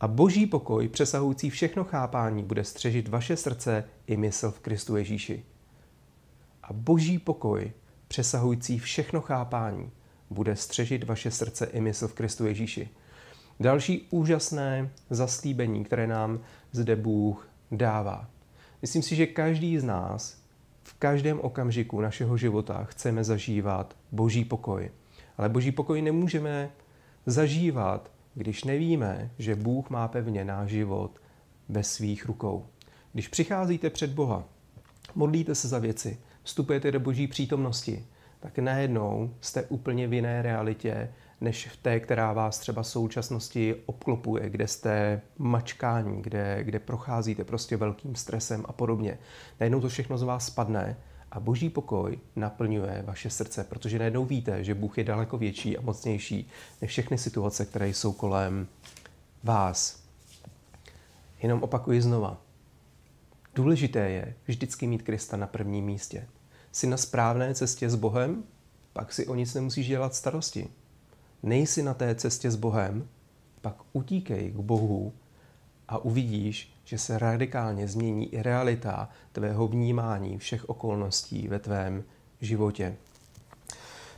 A 0.00 0.08
boží 0.08 0.46
pokoj, 0.46 0.88
přesahující 0.88 1.50
všechno 1.50 1.84
chápání, 1.84 2.42
bude 2.42 2.64
střežit 2.64 3.08
vaše 3.08 3.36
srdce 3.36 3.84
i 4.06 4.16
mysl 4.16 4.50
v 4.50 4.60
Kristu 4.60 4.96
Ježíši. 4.96 5.44
A 6.62 6.72
boží 6.72 7.18
pokoj, 7.18 7.72
přesahující 8.08 8.78
všechno 8.78 9.20
chápání, 9.20 9.90
bude 10.30 10.56
střežit 10.56 11.04
vaše 11.04 11.30
srdce 11.30 11.66
i 11.66 11.80
mysl 11.80 12.08
v 12.08 12.14
Kristu 12.14 12.46
Ježíši. 12.46 12.88
Další 13.60 14.06
úžasné 14.10 14.90
zaslíbení, 15.10 15.84
které 15.84 16.06
nám 16.06 16.40
zde 16.72 16.96
Bůh 16.96 17.48
dává. 17.70 18.28
Myslím 18.82 19.02
si, 19.02 19.16
že 19.16 19.26
každý 19.26 19.78
z 19.78 19.84
nás 19.84 20.36
každém 20.98 21.40
okamžiku 21.40 22.00
našeho 22.00 22.36
života 22.36 22.84
chceme 22.84 23.24
zažívat 23.24 23.96
boží 24.12 24.44
pokoj. 24.44 24.90
Ale 25.38 25.48
boží 25.48 25.72
pokoj 25.72 26.02
nemůžeme 26.02 26.70
zažívat, 27.26 28.10
když 28.34 28.64
nevíme, 28.64 29.30
že 29.38 29.54
Bůh 29.54 29.90
má 29.90 30.08
pevně 30.08 30.44
náš 30.44 30.70
život 30.70 31.20
ve 31.68 31.82
svých 31.84 32.26
rukou. 32.26 32.66
Když 33.12 33.28
přicházíte 33.28 33.90
před 33.90 34.10
Boha, 34.10 34.44
modlíte 35.14 35.54
se 35.54 35.68
za 35.68 35.78
věci, 35.78 36.18
vstupujete 36.42 36.92
do 36.92 37.00
boží 37.00 37.26
přítomnosti, 37.26 38.04
tak 38.40 38.58
najednou 38.58 39.34
jste 39.40 39.62
úplně 39.62 40.06
v 40.08 40.12
jiné 40.12 40.42
realitě, 40.42 41.12
než 41.40 41.68
v 41.68 41.76
té, 41.76 42.00
která 42.00 42.32
vás 42.32 42.58
třeba 42.58 42.82
v 42.82 42.86
současnosti 42.86 43.74
obklopuje, 43.86 44.50
kde 44.50 44.68
jste 44.68 45.20
mačkání, 45.38 46.22
kde, 46.22 46.64
kde 46.64 46.78
procházíte 46.78 47.44
prostě 47.44 47.76
velkým 47.76 48.14
stresem 48.14 48.64
a 48.68 48.72
podobně. 48.72 49.18
Najednou 49.60 49.80
to 49.80 49.88
všechno 49.88 50.18
z 50.18 50.22
vás 50.22 50.46
spadne 50.46 50.96
a 51.30 51.40
boží 51.40 51.70
pokoj 51.70 52.18
naplňuje 52.36 53.02
vaše 53.06 53.30
srdce, 53.30 53.64
protože 53.64 53.98
najednou 53.98 54.24
víte, 54.24 54.64
že 54.64 54.74
Bůh 54.74 54.98
je 54.98 55.04
daleko 55.04 55.38
větší 55.38 55.78
a 55.78 55.80
mocnější 55.80 56.50
než 56.80 56.90
všechny 56.90 57.18
situace, 57.18 57.64
které 57.64 57.88
jsou 57.88 58.12
kolem 58.12 58.66
vás. 59.42 60.02
Jenom 61.42 61.62
opakuji 61.62 62.02
znova. 62.02 62.40
Důležité 63.54 64.10
je 64.10 64.34
vždycky 64.46 64.86
mít 64.86 65.02
Krista 65.02 65.36
na 65.36 65.46
prvním 65.46 65.84
místě. 65.84 66.26
Jsi 66.72 66.86
na 66.86 66.96
správné 66.96 67.54
cestě 67.54 67.90
s 67.90 67.94
Bohem, 67.94 68.44
pak 68.92 69.12
si 69.12 69.26
o 69.26 69.34
nic 69.34 69.54
nemusíš 69.54 69.88
dělat 69.88 70.14
starosti 70.14 70.68
nejsi 71.42 71.82
na 71.82 71.94
té 71.94 72.14
cestě 72.14 72.50
s 72.50 72.56
Bohem, 72.56 73.08
pak 73.60 73.74
utíkej 73.92 74.50
k 74.50 74.56
Bohu 74.56 75.12
a 75.88 75.98
uvidíš, 75.98 76.72
že 76.84 76.98
se 76.98 77.18
radikálně 77.18 77.88
změní 77.88 78.34
i 78.34 78.42
realita 78.42 79.08
tvého 79.32 79.68
vnímání 79.68 80.38
všech 80.38 80.68
okolností 80.68 81.48
ve 81.48 81.58
tvém 81.58 82.04
životě. 82.40 82.96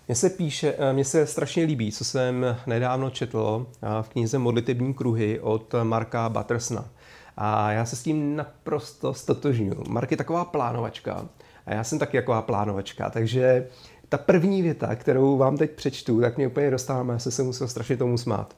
Mně 0.08 0.14
se 0.14 0.30
píše, 0.30 0.74
eh, 0.78 0.92
mně 0.92 1.04
se 1.04 1.26
strašně 1.26 1.64
líbí, 1.64 1.92
co 1.92 2.04
jsem 2.04 2.56
nedávno 2.66 3.10
četl 3.10 3.66
eh, 3.82 4.02
v 4.02 4.08
knize 4.08 4.38
Modlitební 4.38 4.94
kruhy 4.94 5.40
od 5.40 5.74
Marka 5.82 6.28
Battersona. 6.28 6.88
A 7.36 7.72
já 7.72 7.86
se 7.86 7.96
s 7.96 8.02
tím 8.02 8.36
naprosto 8.36 9.14
stotožňuji. 9.14 9.84
Mark 9.88 10.10
je 10.10 10.16
taková 10.16 10.44
plánovačka 10.44 11.28
a 11.66 11.74
já 11.74 11.84
jsem 11.84 11.98
taky 11.98 12.18
taková 12.18 12.42
plánovačka, 12.42 13.10
takže 13.10 13.66
ta 14.10 14.18
první 14.18 14.62
věta, 14.62 14.94
kterou 14.94 15.36
vám 15.36 15.56
teď 15.56 15.70
přečtu, 15.70 16.20
tak 16.20 16.36
mě 16.36 16.46
úplně 16.46 16.70
dostává, 16.70 17.12
já 17.12 17.18
se 17.18 17.30
se 17.30 17.42
musel 17.42 17.68
strašně 17.68 17.96
tomu 17.96 18.18
smát. 18.18 18.54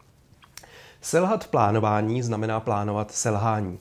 Selhat 1.00 1.44
v 1.44 1.48
plánování 1.48 2.22
znamená 2.22 2.60
plánovat 2.60 3.12
selhání. 3.12 3.78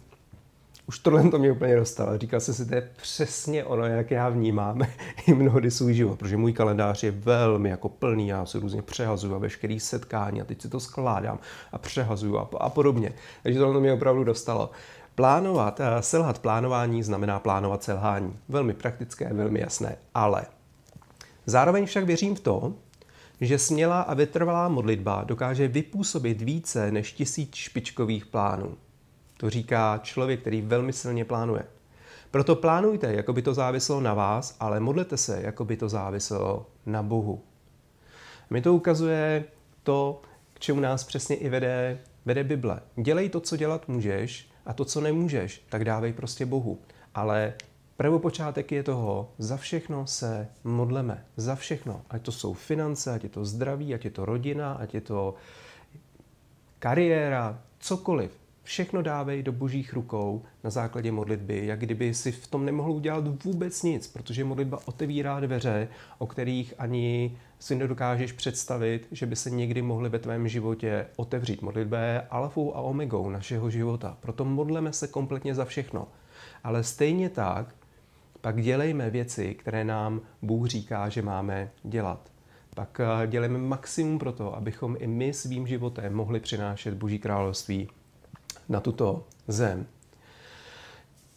Už 0.88 1.00
tohle 1.00 1.30
to 1.30 1.40
mě 1.40 1.52
úplně 1.52 1.76
dostalo. 1.76 2.18
Říkal 2.18 2.40
jsem 2.40 2.54
si, 2.54 2.66
to 2.66 2.76
je 2.76 2.90
přesně 3.02 3.66
ono, 3.66 3.86
jak 3.86 4.12
já 4.12 4.30
vnímám 4.30 4.82
i 5.28 5.34
mnohdy 5.34 5.72
svůj 5.72 5.94
život, 5.94 6.20
protože 6.20 6.38
můj 6.38 6.54
kalendář 6.54 7.04
je 7.04 7.12
velmi 7.12 7.70
jako 7.70 7.90
plný, 7.90 8.28
já 8.28 8.46
se 8.46 8.60
různě 8.60 8.82
přehazuju 8.82 9.36
a 9.36 9.38
veškerý 9.38 9.80
setkání 9.80 10.42
a 10.42 10.46
teď 10.46 10.62
si 10.62 10.70
to 10.70 10.80
skládám 10.80 11.40
a 11.72 11.78
přehazuju 11.78 12.38
a, 12.38 12.50
a 12.60 12.70
podobně. 12.70 13.14
Takže 13.44 13.60
tohle 13.60 13.74
to 13.74 13.80
mě 13.80 13.94
opravdu 13.94 14.24
dostalo. 14.24 14.72
Plánovat, 15.16 15.80
eh, 15.80 16.02
selhat 16.02 16.40
plánování 16.40 17.04
znamená 17.04 17.40
plánovat 17.40 17.84
selhání. 17.84 18.40
Velmi 18.50 18.74
praktické, 18.74 19.34
velmi 19.34 19.60
jasné, 19.60 19.96
ale 20.14 20.46
Zároveň 21.46 21.86
však 21.86 22.04
věřím 22.04 22.36
v 22.36 22.40
to, 22.40 22.74
že 23.42 23.58
smělá 23.58 24.02
a 24.02 24.14
vytrvalá 24.14 24.70
modlitba 24.70 25.24
dokáže 25.24 25.68
vypůsobit 25.68 26.42
více 26.42 26.92
než 26.92 27.14
tisíc 27.14 27.56
špičkových 27.56 28.26
plánů. 28.26 28.78
To 29.38 29.50
říká 29.50 30.00
člověk, 30.04 30.42
který 30.42 30.62
velmi 30.62 30.94
silně 30.94 31.26
plánuje. 31.26 31.64
Proto 32.32 32.56
plánujte, 32.56 33.14
jako 33.14 33.34
by 33.34 33.42
to 33.42 33.54
záviselo 33.54 34.02
na 34.02 34.14
vás, 34.14 34.56
ale 34.60 34.80
modlete 34.80 35.18
se, 35.18 35.42
jako 35.42 35.66
by 35.66 35.78
to 35.78 35.90
záviselo 35.90 36.66
na 36.86 37.04
Bohu. 37.04 37.44
Mi 38.50 38.62
to 38.62 38.74
ukazuje 38.74 39.44
to, 39.84 40.22
k 40.54 40.60
čemu 40.60 40.80
nás 40.80 41.04
přesně 41.04 41.36
i 41.36 41.50
vede 41.50 42.00
vede 42.26 42.44
Bible. 42.44 42.82
Dělej 42.96 43.30
to, 43.30 43.40
co 43.40 43.58
dělat 43.58 43.88
můžeš 43.88 44.50
a 44.66 44.74
to, 44.74 44.86
co 44.86 45.02
nemůžeš, 45.02 45.66
tak 45.70 45.86
dávej 45.86 46.14
prostě 46.14 46.46
Bohu. 46.46 46.80
Ale 47.16 47.54
prvopočátek 48.02 48.72
je 48.72 48.84
toho, 48.84 49.32
za 49.38 49.58
všechno 49.58 50.08
se 50.08 50.48
modleme. 50.64 51.26
Za 51.38 51.56
všechno. 51.56 52.02
Ať 52.10 52.22
to 52.22 52.32
jsou 52.32 52.54
finance, 52.54 53.14
ať 53.14 53.24
je 53.24 53.30
to 53.30 53.46
zdraví, 53.46 53.94
ať 53.94 54.06
je 54.06 54.12
to 54.12 54.26
rodina, 54.26 54.74
ať 54.74 54.94
je 54.94 55.02
to 55.02 55.36
kariéra, 56.80 57.62
cokoliv. 57.80 58.32
Všechno 58.64 59.02
dávej 59.02 59.44
do 59.44 59.52
božích 59.52 59.94
rukou 59.94 60.42
na 60.64 60.70
základě 60.70 61.12
modlitby, 61.12 61.66
jak 61.66 61.80
kdyby 61.80 62.14
si 62.14 62.32
v 62.32 62.48
tom 62.48 62.66
nemohl 62.66 62.92
udělat 62.92 63.44
vůbec 63.44 63.84
nic, 63.84 64.08
protože 64.08 64.44
modlitba 64.44 64.80
otevírá 64.86 65.40
dveře, 65.40 65.88
o 66.18 66.28
kterých 66.28 66.74
ani 66.78 67.38
si 67.60 67.76
nedokážeš 67.76 68.32
představit, 68.32 69.08
že 69.12 69.26
by 69.26 69.36
se 69.36 69.50
někdy 69.50 69.82
mohly 69.82 70.10
ve 70.10 70.20
tvém 70.20 70.48
životě 70.48 71.08
otevřít. 71.16 71.62
Modlitba 71.62 72.00
je 72.00 72.22
alfou 72.22 72.76
a 72.76 72.82
omegou 72.82 73.30
našeho 73.30 73.70
života. 73.70 74.18
Proto 74.20 74.46
modleme 74.46 74.94
se 74.94 75.08
kompletně 75.08 75.56
za 75.56 75.66
všechno. 75.66 76.08
Ale 76.64 76.84
stejně 76.84 77.30
tak 77.30 77.81
pak 78.42 78.62
dělejme 78.62 79.10
věci, 79.10 79.56
které 79.56 79.84
nám 79.84 80.22
Bůh 80.42 80.68
říká, 80.68 81.10
že 81.10 81.22
máme 81.22 81.72
dělat. 81.84 82.32
Pak 82.76 83.00
eh, 83.00 83.28
dělejme 83.28 83.58
maximum 83.58 84.20
pro 84.20 84.32
to, 84.32 84.56
abychom 84.56 84.96
i 85.00 85.08
my 85.08 85.34
svým 85.34 85.68
životem 85.68 86.14
mohli 86.14 86.40
přinášet 86.40 86.94
Boží 86.94 87.20
království 87.20 87.90
na 88.70 88.80
tuto 88.80 89.24
zem. 89.48 89.86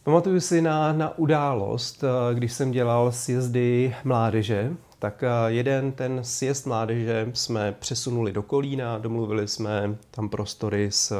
Pamatuju 0.03 0.39
si 0.39 0.61
na, 0.61 0.93
na 0.93 1.17
událost, 1.17 2.03
eh, 2.03 2.35
když 2.35 2.53
jsem 2.53 2.71
dělal 2.71 3.11
sjezdy 3.11 3.95
mládeže, 4.03 4.73
tak 4.99 5.23
eh, 5.23 5.29
jeden 5.47 5.91
ten 5.91 6.19
sjezd 6.23 6.67
mládeže 6.67 7.31
jsme 7.33 7.71
přesunuli 7.71 8.31
do 8.31 8.43
Kolína, 8.43 8.97
domluvili 8.97 9.47
jsme 9.47 9.95
tam 10.11 10.29
prostory 10.29 10.91
s 10.91 11.13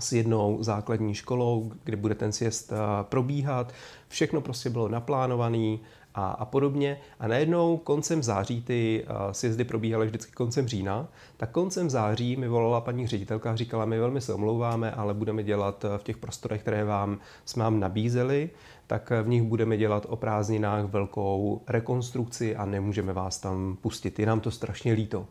s 0.00 0.12
jednou 0.12 0.62
základní 0.62 1.14
školou, 1.14 1.72
kde 1.84 1.96
bude 1.96 2.14
ten 2.14 2.32
sjezd 2.32 2.72
probíhat. 3.02 3.72
Všechno 4.08 4.40
prostě 4.40 4.70
bylo 4.70 4.88
naplánované 4.88 5.78
a, 6.14 6.30
a 6.30 6.44
podobně. 6.44 7.00
A 7.20 7.28
najednou 7.28 7.76
koncem 7.76 8.22
září, 8.22 8.62
ty 8.62 9.06
sjezdy 9.32 9.64
probíhaly 9.64 10.06
vždycky 10.06 10.32
koncem 10.32 10.68
října, 10.68 11.08
tak 11.36 11.50
koncem 11.50 11.90
září 11.90 12.36
mi 12.36 12.48
volala 12.48 12.80
paní 12.80 13.06
ředitelka 13.06 13.52
a 13.52 13.56
říkala, 13.56 13.84
my 13.84 13.98
velmi 13.98 14.20
se 14.20 14.34
omlouváme, 14.34 14.90
ale 14.90 15.14
budeme 15.14 15.42
dělat 15.42 15.84
v 15.96 16.02
těch 16.02 16.16
prostorech, 16.16 16.60
které 16.60 16.84
vám 16.84 17.18
jsme 17.44 17.64
vám 17.64 17.80
nabízeli, 17.80 18.50
tak 18.86 19.12
v 19.22 19.28
nich 19.28 19.42
budeme 19.42 19.76
dělat 19.76 20.06
o 20.08 20.16
prázdninách 20.16 20.84
velkou 20.84 21.62
rekonstrukci 21.68 22.56
a 22.56 22.64
nemůžeme 22.64 23.12
vás 23.12 23.38
tam 23.38 23.76
pustit. 23.80 24.18
Je 24.18 24.26
nám 24.26 24.40
to 24.40 24.50
strašně 24.50 24.92
líto. 24.92 25.26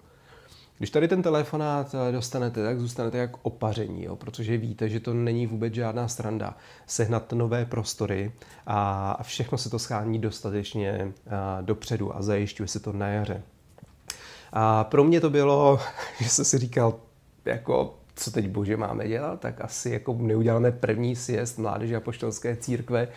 Když 0.78 0.90
tady 0.90 1.08
ten 1.08 1.22
telefonát 1.22 1.96
eh, 1.96 2.12
dostanete, 2.12 2.64
tak 2.64 2.80
zůstanete 2.80 3.18
jak 3.18 3.32
opaření, 3.42 4.04
jo, 4.04 4.16
protože 4.16 4.58
víte, 4.58 4.90
že 4.90 5.00
to 5.00 5.14
není 5.14 5.48
vůbec 5.48 5.74
žádná 5.74 6.08
stranda. 6.08 6.58
Sehnat 6.86 7.34
nové 7.34 7.66
prostory 7.66 8.32
a 8.68 9.24
všechno 9.24 9.58
se 9.58 9.70
to 9.70 9.80
schání 9.80 10.20
dostatečně 10.20 10.90
eh, 10.92 11.12
dopředu 11.62 12.16
a 12.16 12.22
zajišťuje 12.22 12.68
se 12.68 12.80
to 12.80 12.94
na 12.94 13.08
jaře. 13.08 13.42
A 14.54 14.84
pro 14.84 15.04
mě 15.04 15.22
to 15.22 15.30
bylo, 15.30 15.80
že 16.20 16.30
jsem 16.30 16.46
si 16.46 16.58
říkal, 16.58 17.00
jako 17.46 17.98
co 18.16 18.32
teď 18.32 18.48
bože 18.48 18.78
máme 18.78 19.08
dělat, 19.08 19.40
tak 19.40 19.62
asi 19.62 19.90
jako 19.90 20.18
neuděláme 20.20 20.72
první 20.72 21.16
sjezd 21.16 21.58
Mládeže 21.58 21.96
a 21.96 22.00
poštolské 22.00 22.56
církve, 22.56 23.08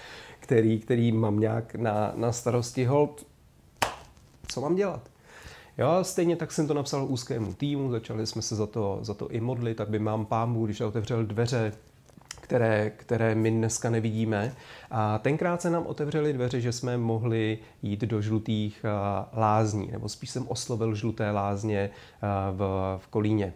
který, 0.40 0.80
který 0.80 1.12
mám 1.12 1.40
nějak 1.40 1.74
na, 1.74 2.12
na 2.16 2.32
starosti 2.32 2.84
hold. 2.84 3.26
Co 4.48 4.60
mám 4.60 4.74
dělat? 4.74 5.10
Jo, 5.80 6.04
stejně 6.04 6.36
tak 6.36 6.52
jsem 6.52 6.66
to 6.66 6.74
napsal 6.74 7.06
úzkému 7.08 7.54
týmu, 7.54 7.90
začali 7.90 8.26
jsme 8.26 8.42
se 8.42 8.56
za 8.56 8.66
to, 8.66 8.98
za 9.02 9.14
to 9.14 9.28
i 9.28 9.40
modlit, 9.40 9.80
aby 9.80 9.98
mám 9.98 10.26
pámbu, 10.26 10.66
když 10.66 10.80
otevřel 10.80 11.26
dveře, 11.26 11.72
které, 12.40 12.90
které 12.90 13.34
my 13.34 13.50
dneska 13.50 13.90
nevidíme. 13.90 14.54
A 14.90 15.18
tenkrát 15.18 15.62
se 15.62 15.70
nám 15.70 15.86
otevřely 15.86 16.32
dveře, 16.32 16.60
že 16.60 16.72
jsme 16.72 16.96
mohli 16.96 17.58
jít 17.82 18.00
do 18.00 18.22
žlutých 18.22 18.84
lázní, 19.36 19.90
nebo 19.92 20.08
spíš 20.08 20.30
jsem 20.30 20.48
oslovil 20.48 20.94
žluté 20.94 21.30
lázně 21.30 21.90
v, 22.52 22.58
v 22.98 23.06
Kolíně. 23.06 23.52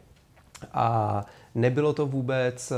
A 0.73 1.21
nebylo 1.55 1.93
to 1.93 2.07
vůbec 2.07 2.73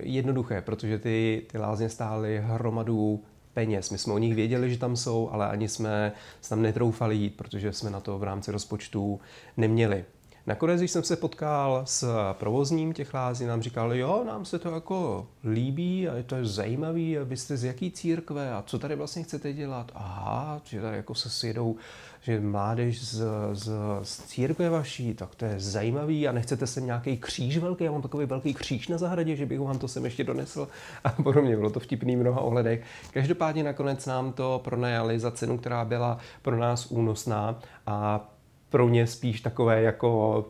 jednoduché, 0.00 0.60
protože 0.60 0.98
ty, 0.98 1.46
ty 1.52 1.58
lázně 1.58 1.88
stály 1.88 2.42
hromadu 2.44 3.22
peněz. 3.56 3.90
My 3.90 3.98
jsme 3.98 4.12
o 4.12 4.18
nich 4.18 4.34
věděli, 4.34 4.70
že 4.70 4.78
tam 4.78 4.96
jsou, 4.96 5.30
ale 5.32 5.48
ani 5.48 5.68
jsme 5.68 6.12
se 6.40 6.48
tam 6.48 6.62
netroufali 6.62 7.16
jít, 7.16 7.36
protože 7.36 7.72
jsme 7.72 7.90
na 7.90 8.00
to 8.00 8.18
v 8.18 8.22
rámci 8.22 8.52
rozpočtu 8.52 9.20
neměli. 9.56 10.04
Nakonec, 10.46 10.80
když 10.80 10.90
jsem 10.90 11.02
se 11.02 11.16
potkal 11.16 11.82
s 11.84 12.32
provozním 12.32 12.92
těch 12.92 13.14
lází, 13.14 13.46
nám 13.46 13.62
říkal, 13.62 13.94
jo, 13.94 14.24
nám 14.26 14.44
se 14.44 14.58
to 14.58 14.70
jako 14.70 15.26
líbí 15.44 16.08
a 16.08 16.14
je 16.14 16.22
to 16.22 16.36
zajímavý, 16.42 17.18
vy 17.24 17.36
jste 17.36 17.56
z 17.56 17.64
jaký 17.64 17.90
církve 17.90 18.52
a 18.52 18.62
co 18.66 18.78
tady 18.78 18.96
vlastně 18.96 19.22
chcete 19.22 19.52
dělat? 19.52 19.92
Aha, 19.94 20.60
že 20.64 20.80
tady 20.80 20.96
jako 20.96 21.14
se 21.14 21.30
sjedou, 21.30 21.76
že 22.20 22.40
mládež 22.40 23.04
z, 23.04 23.24
z, 23.52 23.70
z 24.02 24.22
církve 24.22 24.70
vaší, 24.70 25.14
tak 25.14 25.34
to 25.34 25.44
je 25.44 25.60
zajímavý 25.60 26.28
a 26.28 26.32
nechcete 26.32 26.66
sem 26.66 26.86
nějaký 26.86 27.16
kříž 27.16 27.58
velký, 27.58 27.84
já 27.84 27.92
mám 27.92 28.02
takový 28.02 28.26
velký 28.26 28.54
kříž 28.54 28.88
na 28.88 28.98
zahradě, 28.98 29.36
že 29.36 29.46
bych 29.46 29.60
vám 29.60 29.78
to 29.78 29.88
sem 29.88 30.04
ještě 30.04 30.24
donesl 30.24 30.68
a 31.04 31.10
podobně, 31.10 31.56
bylo 31.56 31.70
to 31.70 31.80
vtipný 31.80 32.16
v 32.16 32.18
mnoha 32.18 32.40
ohledech. 32.40 32.84
Každopádně 33.12 33.64
nakonec 33.64 34.06
nám 34.06 34.32
to 34.32 34.60
pronajali 34.64 35.18
za 35.18 35.30
cenu, 35.30 35.58
která 35.58 35.84
byla 35.84 36.18
pro 36.42 36.56
nás 36.56 36.86
únosná 36.86 37.60
a 37.86 38.28
pro 38.68 38.88
mě 38.88 39.06
spíš 39.06 39.40
takové 39.40 39.82
jako 39.82 40.44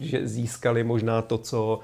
že 0.00 0.28
získali 0.28 0.84
možná 0.84 1.22
to, 1.22 1.38
co, 1.38 1.80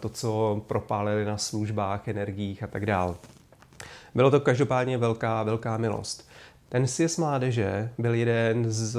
to, 0.00 0.08
co 0.08 0.62
propálili 0.66 1.24
na 1.24 1.36
službách, 1.36 2.08
energiích 2.08 2.62
a 2.62 2.66
tak 2.66 2.86
dále. 2.86 3.14
Bylo 4.14 4.30
to 4.30 4.40
každopádně 4.40 4.98
velká, 4.98 5.42
velká 5.42 5.76
milost. 5.76 6.29
Ten 6.72 6.86
sjezd 6.86 7.18
mládeže 7.18 7.90
byl 7.98 8.14
jeden 8.14 8.72
z, 8.72 8.98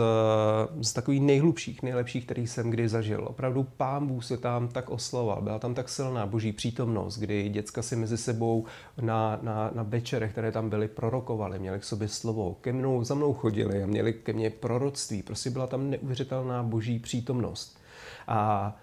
z 0.82 0.94
takových 0.94 1.22
nejhlubších, 1.22 1.84
nejlepších, 1.84 2.26
který 2.26 2.48
jsem 2.48 2.70
kdy 2.70 2.90
zažil. 2.90 3.26
Opravdu 3.28 3.64
pán 3.64 4.08
Bůh 4.08 4.26
se 4.26 4.38
tam 4.38 4.68
tak 4.68 4.90
osloval, 4.90 5.42
byla 5.42 5.60
tam 5.60 5.74
tak 5.74 5.90
silná 5.90 6.26
boží 6.26 6.52
přítomnost, 6.52 7.18
kdy 7.18 7.50
děcka 7.50 7.82
si 7.82 7.96
mezi 7.96 8.18
sebou 8.18 8.66
na, 9.02 9.40
na, 9.42 9.72
na 9.74 9.84
večerech, 9.84 10.32
které 10.32 10.52
tam 10.52 10.70
byly, 10.70 10.88
prorokovali, 10.88 11.60
měli 11.60 11.80
k 11.80 11.84
sobě 11.84 12.08
slovo, 12.08 12.58
ke 12.62 12.74
mnou, 12.74 13.04
za 13.04 13.16
mnou 13.16 13.34
chodili 13.34 13.84
a 13.84 13.88
měli 13.88 14.14
ke 14.14 14.34
mně 14.34 14.50
proroctví. 14.50 15.24
Prostě 15.24 15.50
byla 15.50 15.68
tam 15.68 15.90
neuvěřitelná 15.90 16.64
boží 16.64 17.00
přítomnost. 17.00 17.80
A 18.28 18.76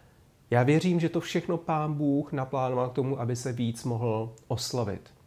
já 0.51 0.63
věřím, 0.63 1.01
že 1.01 1.09
to 1.09 1.21
všechno 1.21 1.57
pán 1.57 1.95
Bůh 1.95 2.33
naplánoval 2.33 2.89
k 2.89 2.95
tomu, 2.95 3.21
aby 3.21 3.37
se 3.37 3.53
víc 3.53 3.85
mohl 3.85 4.33
oslavit 4.47 5.18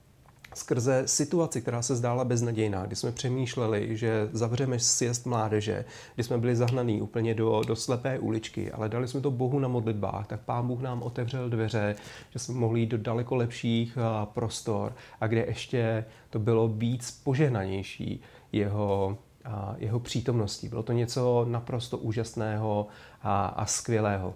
skrze 0.54 1.04
situaci, 1.06 1.62
která 1.62 1.82
se 1.82 1.96
zdála 1.96 2.26
beznadějná, 2.26 2.86
kdy 2.86 2.96
jsme 2.96 3.12
přemýšleli, 3.12 3.98
že 3.98 4.30
zavřeme 4.32 4.80
sjezd 4.80 5.26
mládeže, 5.26 5.86
kdy 6.16 6.24
jsme 6.24 6.38
byli 6.38 6.56
zahnaný 6.56 7.02
úplně 7.02 7.34
do, 7.34 7.62
do 7.68 7.76
slepé 7.76 8.20
uličky, 8.20 8.72
ale 8.72 8.90
dali 8.90 9.08
jsme 9.08 9.22
to 9.22 9.32
Bohu 9.32 9.60
na 9.60 9.68
modlitbách, 9.68 10.28
tak 10.28 10.40
Pán 10.42 10.68
Bůh 10.68 10.82
nám 10.82 11.04
otevřel 11.04 11.50
dveře, 11.50 11.96
že 12.30 12.40
jsme 12.40 12.56
mohli 12.56 12.80
jít 12.80 12.90
do 12.90 12.98
daleko 12.98 13.36
lepších 13.36 13.98
prostor 14.24 14.96
a 15.22 15.28
kde 15.28 15.46
ještě 15.46 16.06
to 16.30 16.40
bylo 16.40 16.68
víc 16.68 17.12
požehnanější 17.12 18.22
jeho, 18.52 19.18
a 19.46 19.76
jeho 19.78 20.00
přítomností. 20.00 20.70
Bylo 20.70 20.84
to 20.84 20.92
něco 20.92 21.46
naprosto 21.50 21.98
úžasného 21.98 22.88
a, 23.22 23.46
a 23.46 23.66
skvělého. 23.66 24.34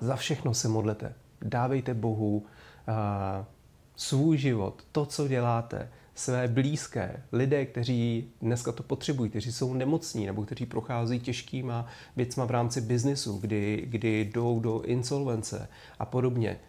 Za 0.00 0.16
všechno 0.16 0.54
se 0.54 0.68
modlete. 0.68 1.14
Dávejte 1.42 1.94
Bohu 1.94 2.46
a, 2.86 3.44
svůj 3.96 4.38
život, 4.38 4.82
to, 4.92 5.06
co 5.06 5.28
děláte, 5.28 5.90
své 6.14 6.48
blízké, 6.48 7.22
lidé, 7.32 7.66
kteří 7.66 8.28
dneska 8.42 8.72
to 8.72 8.82
potřebují, 8.82 9.30
kteří 9.30 9.52
jsou 9.52 9.74
nemocní 9.74 10.26
nebo 10.26 10.42
kteří 10.44 10.66
prochází 10.66 11.20
těžkýma 11.20 11.86
věcma 12.16 12.44
v 12.44 12.50
rámci 12.50 12.80
biznisu, 12.80 13.38
kdy, 13.38 13.84
kdy 13.86 14.20
jdou 14.20 14.60
do 14.60 14.82
insolvence 14.82 15.68
a 15.98 16.04
podobně. 16.04 16.60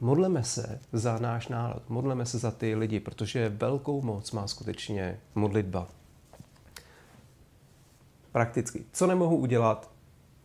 Modleme 0.00 0.44
se 0.44 0.80
za 0.92 1.18
náš 1.18 1.48
národ, 1.48 1.82
modleme 1.88 2.26
se 2.26 2.38
za 2.38 2.50
ty 2.50 2.74
lidi, 2.74 3.00
protože 3.00 3.48
velkou 3.48 4.02
moc 4.02 4.32
má 4.32 4.46
skutečně 4.46 5.20
modlitba. 5.34 5.88
Prakticky. 8.32 8.84
Co 8.92 9.06
nemohu 9.06 9.36
udělat 9.36 9.90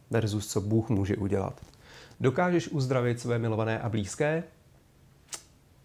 versus 0.09 0.47
co 0.47 0.61
Bůh 0.61 0.89
může 0.89 1.15
udělat. 1.15 1.65
Dokážeš 2.19 2.67
uzdravit 2.67 3.19
své 3.19 3.39
milované 3.39 3.79
a 3.79 3.89
blízké? 3.89 4.43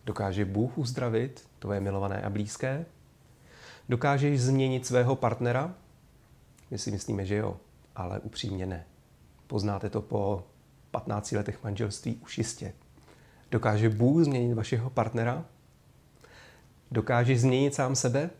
Dokáže 0.04 0.44
Bůh 0.44 0.78
uzdravit 0.78 1.48
tvoje 1.58 1.80
milované 1.80 2.22
a 2.22 2.30
blízké? 2.30 2.86
Dokážeš 3.88 4.40
změnit 4.40 4.86
svého 4.86 5.16
partnera? 5.16 5.74
My 6.70 6.78
si 6.78 6.90
myslíme, 6.90 7.26
že 7.26 7.36
jo, 7.36 7.56
ale 7.96 8.20
upřímně 8.20 8.66
ne. 8.66 8.86
Poznáte 9.46 9.90
to 9.90 10.02
po 10.02 10.44
15 10.90 11.32
letech 11.32 11.64
manželství 11.64 12.16
už 12.16 12.38
jistě. 12.38 12.72
Dokáže 13.50 13.90
Bůh 13.90 14.24
změnit 14.24 14.54
vašeho 14.54 14.90
partnera? 14.90 15.44
Dokážeš 16.90 17.40
změnit 17.40 17.74
sám 17.74 17.96
sebe? 17.96 18.30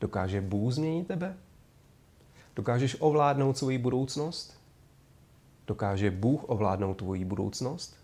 Dokáže 0.00 0.40
Bůh 0.40 0.72
změnit 0.72 1.08
tebe? 1.08 1.36
Dokážeš 2.56 2.96
ovládnout 3.00 3.58
svoji 3.58 3.78
budoucnost? 3.78 4.60
Dokáže 5.66 6.10
Bůh 6.10 6.44
ovládnout 6.48 6.94
tvoji 6.94 7.24
budoucnost? 7.24 7.96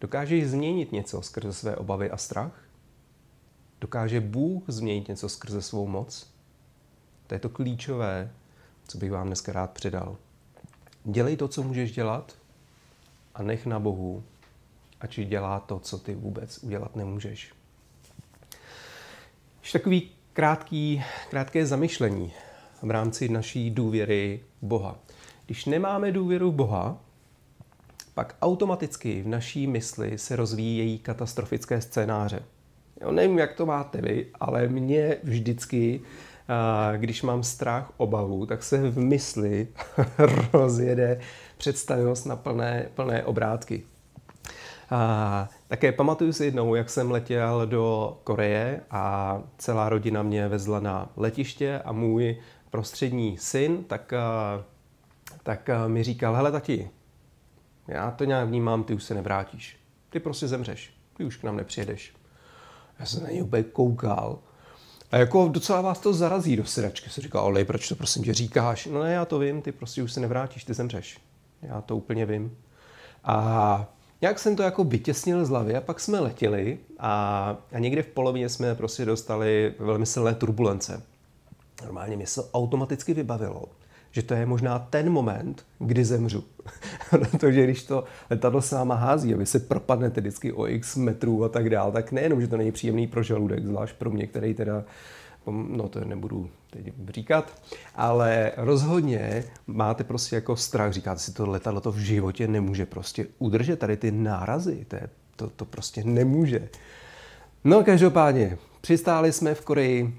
Dokážeš 0.00 0.46
změnit 0.46 0.92
něco 0.92 1.22
skrze 1.22 1.52
své 1.52 1.76
obavy 1.76 2.10
a 2.10 2.16
strach? 2.16 2.62
Dokáže 3.80 4.20
Bůh 4.20 4.62
změnit 4.66 5.08
něco 5.08 5.28
skrze 5.28 5.62
svou 5.62 5.86
moc? 5.86 6.30
To 7.26 7.34
je 7.34 7.38
to 7.38 7.48
klíčové, 7.48 8.32
co 8.88 8.98
bych 8.98 9.10
vám 9.10 9.26
dneska 9.26 9.52
rád 9.52 9.70
předal. 9.70 10.16
Dělej 11.04 11.36
to, 11.36 11.48
co 11.48 11.62
můžeš 11.62 11.92
dělat 11.92 12.36
a 13.34 13.42
nech 13.42 13.66
na 13.66 13.78
Bohu, 13.78 14.24
ať 15.00 15.20
dělá 15.20 15.60
to, 15.60 15.78
co 15.80 15.98
ty 15.98 16.14
vůbec 16.14 16.58
udělat 16.58 16.96
nemůžeš. 16.96 17.52
Ještě 19.60 19.78
takový 19.78 20.10
krátký, 20.32 21.04
krátké 21.30 21.66
zamyšlení 21.66 22.32
v 22.82 22.90
rámci 22.90 23.28
naší 23.28 23.70
důvěry 23.70 24.40
Boha. 24.62 24.98
Když 25.46 25.64
nemáme 25.64 26.12
důvěru 26.12 26.50
v 26.50 26.54
Boha, 26.54 26.98
pak 28.18 28.36
automaticky 28.42 29.22
v 29.22 29.28
naší 29.28 29.66
mysli 29.66 30.18
se 30.18 30.36
rozvíjejí 30.36 30.98
katastrofické 30.98 31.80
scénáře. 31.80 32.42
Jo, 33.00 33.12
nevím, 33.12 33.38
jak 33.38 33.52
to 33.52 33.66
máte 33.66 34.00
vy, 34.00 34.26
ale 34.40 34.68
mě 34.68 35.16
vždycky, 35.22 36.00
když 36.96 37.22
mám 37.22 37.42
strach, 37.42 37.92
obavu, 37.96 38.46
tak 38.46 38.62
se 38.62 38.90
v 38.90 38.98
mysli 38.98 39.68
rozjede 40.52 41.20
představivost 41.56 42.26
na 42.26 42.36
plné, 42.36 42.88
plné 42.94 43.24
obrátky. 43.24 43.82
A 44.90 45.48
také 45.68 45.92
pamatuju 45.92 46.32
si 46.32 46.44
jednou, 46.44 46.74
jak 46.74 46.90
jsem 46.90 47.10
letěl 47.10 47.66
do 47.66 48.18
Koreje 48.24 48.80
a 48.90 49.42
celá 49.58 49.88
rodina 49.88 50.22
mě 50.22 50.48
vezla 50.48 50.80
na 50.80 51.08
letiště 51.16 51.80
a 51.84 51.92
můj 51.92 52.36
prostřední 52.70 53.36
syn, 53.36 53.84
tak, 53.84 54.12
tak 55.42 55.70
mi 55.86 56.02
říkal, 56.02 56.34
hele 56.34 56.52
tati, 56.52 56.90
já 57.88 58.10
to 58.10 58.24
nějak 58.24 58.48
vnímám, 58.48 58.84
ty 58.84 58.94
už 58.94 59.04
se 59.04 59.14
nevrátíš. 59.14 59.76
Ty 60.10 60.20
prostě 60.20 60.48
zemřeš, 60.48 60.94
ty 61.16 61.24
už 61.24 61.36
k 61.36 61.42
nám 61.44 61.56
nepřijedeš. 61.56 62.14
Já 62.98 63.06
jsem 63.06 63.22
na 63.22 63.30
něj 63.30 63.42
úplně 63.42 63.62
koukal. 63.62 64.38
A 65.10 65.16
jako 65.16 65.48
docela 65.48 65.80
vás 65.80 66.00
to 66.00 66.12
zarazí 66.12 66.56
do 66.56 66.64
sedačky. 66.64 67.10
Se 67.10 67.20
říká, 67.20 67.42
Olej, 67.42 67.64
proč 67.64 67.88
to 67.88 67.96
prosím 67.96 68.24
tě 68.24 68.34
říkáš? 68.34 68.86
No 68.86 69.02
ne, 69.02 69.12
já 69.12 69.24
to 69.24 69.38
vím, 69.38 69.62
ty 69.62 69.72
prostě 69.72 70.02
už 70.02 70.12
se 70.12 70.20
nevrátíš, 70.20 70.64
ty 70.64 70.74
zemřeš. 70.74 71.18
Já 71.62 71.80
to 71.80 71.96
úplně 71.96 72.26
vím. 72.26 72.56
A 73.24 73.86
nějak 74.20 74.38
jsem 74.38 74.56
to 74.56 74.62
jako 74.62 74.84
vytěsnil 74.84 75.44
z 75.44 75.48
hlavy 75.48 75.76
a 75.76 75.80
pak 75.80 76.00
jsme 76.00 76.20
letěli 76.20 76.78
a, 76.98 77.56
a 77.72 77.78
někde 77.78 78.02
v 78.02 78.06
polovině 78.06 78.48
jsme 78.48 78.74
prostě 78.74 79.04
dostali 79.04 79.74
velmi 79.78 80.06
silné 80.06 80.34
turbulence. 80.34 81.02
Normálně 81.82 82.16
mě 82.16 82.26
se 82.26 82.42
automaticky 82.54 83.14
vybavilo, 83.14 83.64
že 84.12 84.22
to 84.22 84.34
je 84.34 84.46
možná 84.46 84.78
ten 84.78 85.10
moment, 85.10 85.66
kdy 85.78 86.04
zemřu. 86.04 86.44
Protože 87.10 87.64
když 87.64 87.82
to 87.82 88.04
letadlo 88.30 88.62
s 88.62 88.70
náma 88.70 88.94
hází 88.94 89.34
a 89.34 89.36
vy 89.36 89.46
se 89.46 89.58
propadnete 89.58 90.20
vždycky 90.20 90.52
o 90.52 90.66
x 90.66 90.96
metrů 90.96 91.44
a 91.44 91.48
tak 91.48 91.70
dál, 91.70 91.92
tak 91.92 92.12
nejenom, 92.12 92.40
že 92.40 92.48
to 92.48 92.56
není 92.56 92.72
příjemný 92.72 93.06
pro 93.06 93.22
žaludek, 93.22 93.66
zvlášť 93.66 93.94
pro 93.94 94.10
mě, 94.10 94.26
který 94.26 94.54
teda 94.54 94.84
no 95.50 95.88
to 95.88 96.04
nebudu 96.04 96.50
teď 96.70 96.92
říkat, 97.08 97.62
ale 97.94 98.52
rozhodně 98.56 99.44
máte 99.66 100.04
prostě 100.04 100.36
jako 100.36 100.56
strach, 100.56 100.92
říkáte 100.92 101.20
si, 101.20 101.32
to 101.32 101.46
letadlo 101.46 101.80
to 101.80 101.92
v 101.92 101.98
životě 101.98 102.48
nemůže 102.48 102.86
prostě 102.86 103.26
udržet 103.38 103.78
tady 103.78 103.96
ty 103.96 104.10
nárazy, 104.10 104.84
to, 104.88 104.96
je, 104.96 105.08
to, 105.36 105.50
to 105.50 105.64
prostě 105.64 106.04
nemůže. 106.04 106.68
No 107.64 107.84
každopádně, 107.84 108.58
přistáli 108.80 109.32
jsme 109.32 109.54
v 109.54 109.64
Koreji, 109.64 110.18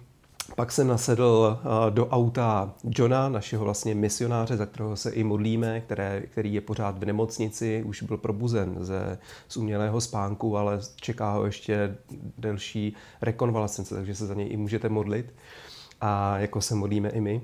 pak 0.56 0.72
jsem 0.72 0.88
nasedl 0.88 1.60
eh, 1.62 1.92
do 1.92 2.08
auta 2.08 2.74
Johna, 2.84 3.30
našeho 3.30 3.66
vlastně 3.66 3.96
misionáře, 3.96 4.58
za 4.58 4.66
kterého 4.66 4.96
se 4.96 5.10
i 5.10 5.24
modlíme, 5.24 5.82
které, 5.82 6.22
který 6.22 6.54
je 6.54 6.62
pořád 6.62 7.00
v 7.00 7.06
nemocnici, 7.06 7.84
už 7.84 8.04
byl 8.04 8.18
probuzen 8.18 8.76
ze, 8.80 9.20
z 9.48 9.58
umělého 9.58 10.02
spánku, 10.02 10.58
ale 10.58 10.80
čeká 10.96 11.32
ho 11.32 11.46
ještě 11.46 11.98
delší 12.38 12.96
rekonvalescence, 13.22 13.96
takže 13.96 14.16
se 14.16 14.28
za 14.28 14.34
něj 14.34 14.48
i 14.52 14.58
můžete 14.58 14.90
modlit. 14.90 15.34
A 16.02 16.38
jako 16.38 16.62
se 16.62 16.76
modlíme 16.76 17.10
i 17.10 17.22
my. 17.22 17.42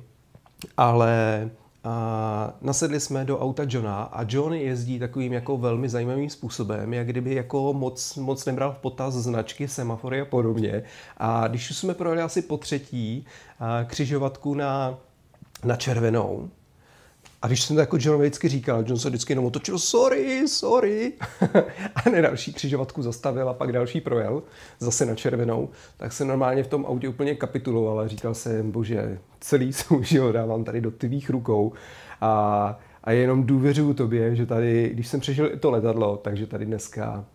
Ale 0.78 1.50
a 1.86 2.54
nasedli 2.62 3.00
jsme 3.00 3.26
do 3.26 3.40
auta 3.40 3.64
Johna 3.70 4.04
a 4.04 4.26
John 4.30 4.54
jezdí 4.54 5.00
takovým 5.00 5.34
jako 5.34 5.58
velmi 5.58 5.90
zajímavým 5.90 6.30
způsobem, 6.30 6.94
jak 6.94 7.08
kdyby 7.08 7.36
jako 7.36 7.74
moc, 7.74 8.16
moc 8.16 8.46
nebral 8.46 8.72
v 8.72 8.78
potaz 8.78 9.14
značky, 9.14 9.68
semafory 9.68 10.22
a 10.22 10.26
podobně. 10.26 10.84
A 11.18 11.48
když 11.48 11.78
jsme 11.78 11.94
projeli 11.94 12.22
asi 12.22 12.42
po 12.42 12.58
třetí 12.58 13.26
křižovatku 13.88 14.54
na, 14.54 14.98
na 15.64 15.76
červenou, 15.76 16.50
a 17.46 17.48
když 17.48 17.64
jsem 17.64 17.76
to 17.76 17.80
jako 17.80 17.98
John 18.00 18.20
vždycky 18.20 18.48
říkal, 18.48 18.84
John 18.88 19.00
se 19.00 19.10
vždycky 19.10 19.32
jenom 19.32 19.46
otočil, 19.46 19.80
sorry, 19.80 20.48
sorry. 20.48 21.14
a 21.96 22.10
ne 22.10 22.22
další 22.22 22.54
křižovatku 22.54 23.02
zastavil 23.02 23.50
a 23.50 23.54
pak 23.54 23.72
další 23.72 24.02
projel, 24.02 24.44
zase 24.80 25.06
na 25.06 25.16
červenou. 25.16 25.70
Tak 25.98 26.14
se 26.14 26.26
normálně 26.26 26.64
v 26.64 26.68
tom 26.68 26.86
autě 26.86 27.10
úplně 27.10 27.36
kapituloval 27.36 28.00
a 28.00 28.08
říkal 28.08 28.34
jsem, 28.34 28.72
bože, 28.72 29.20
celý 29.40 29.74
svůj 29.74 30.04
život 30.04 30.32
dávám 30.32 30.64
tady 30.64 30.82
do 30.82 30.92
tvých 30.92 31.30
rukou. 31.30 31.74
A, 32.22 32.80
a 33.04 33.12
jenom 33.12 33.44
důvěřuju 33.44 33.94
tobě, 33.94 34.36
že 34.36 34.46
tady, 34.46 34.90
když 34.94 35.08
jsem 35.08 35.20
přežil 35.20 35.54
i 35.54 35.58
to 35.58 35.72
letadlo, 35.72 36.18
takže 36.18 36.48
tady 36.48 36.66
dneska 36.66 37.26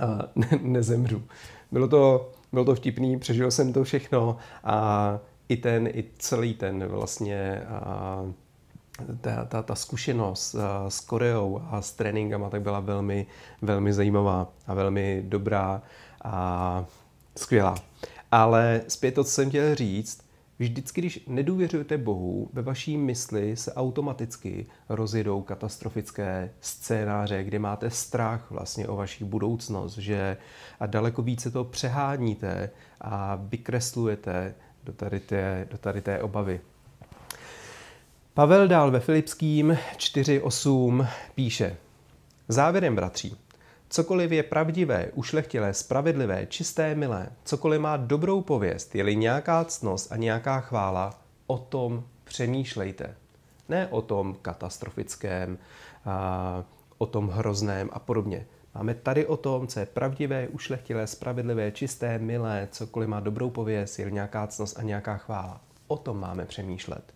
a, 0.00 0.28
ne, 0.36 0.48
nezemřu. 0.62 1.22
Bylo 1.72 1.88
to, 1.88 2.32
bylo 2.52 2.64
to 2.64 2.74
vtipný, 2.74 3.18
přežil 3.18 3.50
jsem 3.50 3.72
to 3.72 3.84
všechno 3.84 4.36
a 4.64 5.18
i 5.48 5.56
ten, 5.56 5.86
i 5.86 6.04
celý 6.18 6.54
ten 6.54 6.86
vlastně 6.86 7.62
a, 7.68 8.32
ta, 9.20 9.44
ta, 9.44 9.62
ta 9.62 9.74
zkušenost 9.74 10.54
uh, 10.54 10.60
s 10.88 11.00
Koreou 11.00 11.62
a 11.70 11.82
s 11.82 11.92
tréninkama 11.92 12.50
tak 12.50 12.62
byla 12.62 12.80
velmi, 12.80 13.26
velmi 13.62 13.92
zajímavá 13.92 14.52
a 14.66 14.74
velmi 14.74 15.22
dobrá 15.26 15.82
a 16.24 16.84
skvělá. 17.36 17.74
Ale 18.32 18.82
zpět 18.88 19.12
to, 19.12 19.24
co 19.24 19.30
jsem 19.30 19.48
chtěl 19.48 19.74
říct, 19.74 20.26
vždycky, 20.58 21.00
když 21.00 21.24
nedůvěřujete 21.26 21.98
Bohu, 21.98 22.50
ve 22.52 22.62
vaší 22.62 22.96
mysli 22.96 23.56
se 23.56 23.74
automaticky 23.74 24.66
rozjedou 24.88 25.42
katastrofické 25.42 26.50
scénáře, 26.60 27.44
kde 27.44 27.58
máte 27.58 27.90
strach 27.90 28.50
vlastně 28.50 28.88
o 28.88 28.96
vaši 28.96 29.24
budoucnost, 29.24 29.98
že 29.98 30.36
a 30.80 30.86
daleko 30.86 31.22
více 31.22 31.50
to 31.50 31.64
přeháníte 31.64 32.70
a 33.00 33.38
vykreslujete 33.42 34.54
do 34.84 34.92
tady 34.92 35.20
té, 35.20 35.68
do 35.70 35.78
tady 35.78 36.02
té 36.02 36.22
obavy. 36.22 36.60
Pavel 38.36 38.68
dál 38.68 38.90
ve 38.90 39.00
Filipským 39.00 39.78
4.8 39.96 41.08
píše 41.34 41.76
Závěrem, 42.48 42.96
bratří, 42.96 43.36
cokoliv 43.88 44.32
je 44.32 44.42
pravdivé, 44.42 45.10
ušlechtilé, 45.14 45.74
spravedlivé, 45.74 46.46
čisté, 46.46 46.94
milé, 46.94 47.28
cokoliv 47.44 47.80
má 47.80 47.96
dobrou 47.96 48.40
pověst, 48.40 48.94
je-li 48.94 49.16
nějaká 49.16 49.64
ctnost 49.64 50.12
a 50.12 50.16
nějaká 50.16 50.60
chvála, 50.60 51.18
o 51.46 51.58
tom 51.58 52.04
přemýšlejte. 52.24 53.14
Ne 53.68 53.88
o 53.90 54.02
tom 54.02 54.36
katastrofickém, 54.42 55.58
a, 56.04 56.64
o 56.98 57.06
tom 57.06 57.28
hrozném 57.28 57.90
a 57.92 57.98
podobně. 57.98 58.46
Máme 58.74 58.94
tady 58.94 59.26
o 59.26 59.36
tom, 59.36 59.66
co 59.66 59.80
je 59.80 59.86
pravdivé, 59.86 60.48
ušlechtilé, 60.48 61.06
spravedlivé, 61.06 61.72
čisté, 61.72 62.18
milé, 62.18 62.68
cokoliv 62.70 63.08
má 63.08 63.20
dobrou 63.20 63.50
pověst, 63.50 63.98
je 63.98 64.10
nějaká 64.10 64.46
ctnost 64.46 64.78
a 64.78 64.82
nějaká 64.82 65.16
chvála. 65.16 65.60
O 65.86 65.96
tom 65.96 66.20
máme 66.20 66.44
přemýšlet. 66.44 67.15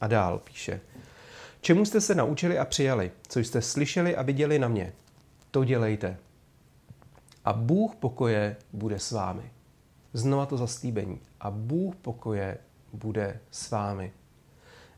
A 0.00 0.06
dál 0.06 0.38
píše. 0.38 0.80
Čemu 1.60 1.84
jste 1.84 2.00
se 2.00 2.14
naučili 2.14 2.58
a 2.58 2.64
přijali, 2.64 3.10
co 3.28 3.40
jste 3.40 3.62
slyšeli 3.62 4.16
a 4.16 4.22
viděli 4.22 4.58
na 4.58 4.68
mě, 4.68 4.92
to 5.50 5.64
dělejte. 5.64 6.16
A 7.44 7.52
Bůh 7.52 7.96
pokoje 7.96 8.56
bude 8.72 8.98
s 8.98 9.12
vámi. 9.12 9.50
Znova 10.12 10.46
to 10.46 10.56
zaslíbení. 10.56 11.20
A 11.40 11.50
Bůh 11.50 11.96
pokoje 11.96 12.58
bude 12.92 13.40
s 13.50 13.70
vámi. 13.70 14.12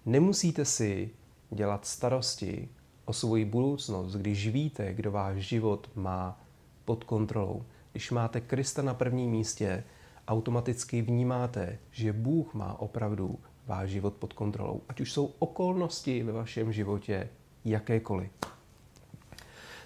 Nemusíte 0.06 0.64
si 0.64 1.10
dělat 1.50 1.86
starosti 1.86 2.68
o 3.04 3.12
svoji 3.12 3.44
budoucnost, 3.44 4.12
když 4.12 4.48
víte, 4.48 4.94
kdo 4.94 5.10
váš 5.12 5.36
život 5.36 5.90
má 5.94 6.40
pod 6.84 7.04
kontrolou. 7.04 7.64
Když 7.92 8.10
máte 8.10 8.40
Krista 8.40 8.82
na 8.82 8.94
prvním 8.94 9.30
místě, 9.30 9.84
automaticky 10.28 11.02
vnímáte, 11.02 11.78
že 11.90 12.12
Bůh 12.12 12.54
má 12.54 12.80
opravdu 12.80 13.38
váš 13.72 13.90
život 13.90 14.14
pod 14.14 14.32
kontrolou. 14.32 14.80
Ať 14.88 15.00
už 15.00 15.12
jsou 15.12 15.30
okolnosti 15.38 16.22
ve 16.22 16.32
vašem 16.32 16.72
životě 16.72 17.28
jakékoliv. 17.64 18.30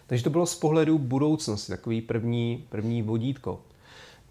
Takže 0.06 0.24
to 0.24 0.30
bylo 0.30 0.46
z 0.46 0.54
pohledu 0.54 0.98
budoucnosti, 0.98 1.72
takový 1.72 2.00
první, 2.00 2.66
první 2.68 3.02
vodítko. 3.02 3.60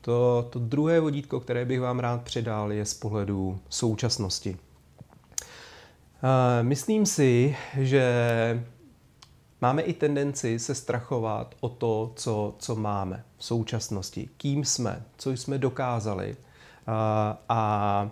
To, 0.02 0.48
to 0.50 0.60
druhé 0.60 1.00
vodítko, 1.00 1.40
které 1.40 1.66
bych 1.66 1.82
vám 1.82 2.00
rád 2.00 2.24
předal, 2.24 2.72
je 2.72 2.86
z 2.86 2.94
pohledu 2.94 3.60
současnosti. 3.70 4.58
Myslím 6.62 7.06
si, 7.06 7.56
že 7.78 8.06
máme 9.62 9.82
i 9.82 9.94
tendenci 9.94 10.60
se 10.60 10.76
strachovat 10.76 11.56
o 11.60 11.70
to, 11.70 12.12
co, 12.16 12.56
co 12.60 12.76
máme 12.76 13.24
v 13.38 13.46
současnosti, 13.46 14.30
kým 14.38 14.66
jsme, 14.66 15.04
co 15.18 15.32
jsme 15.32 15.58
dokázali 15.58 16.36
a, 16.88 17.38
a 17.50 18.12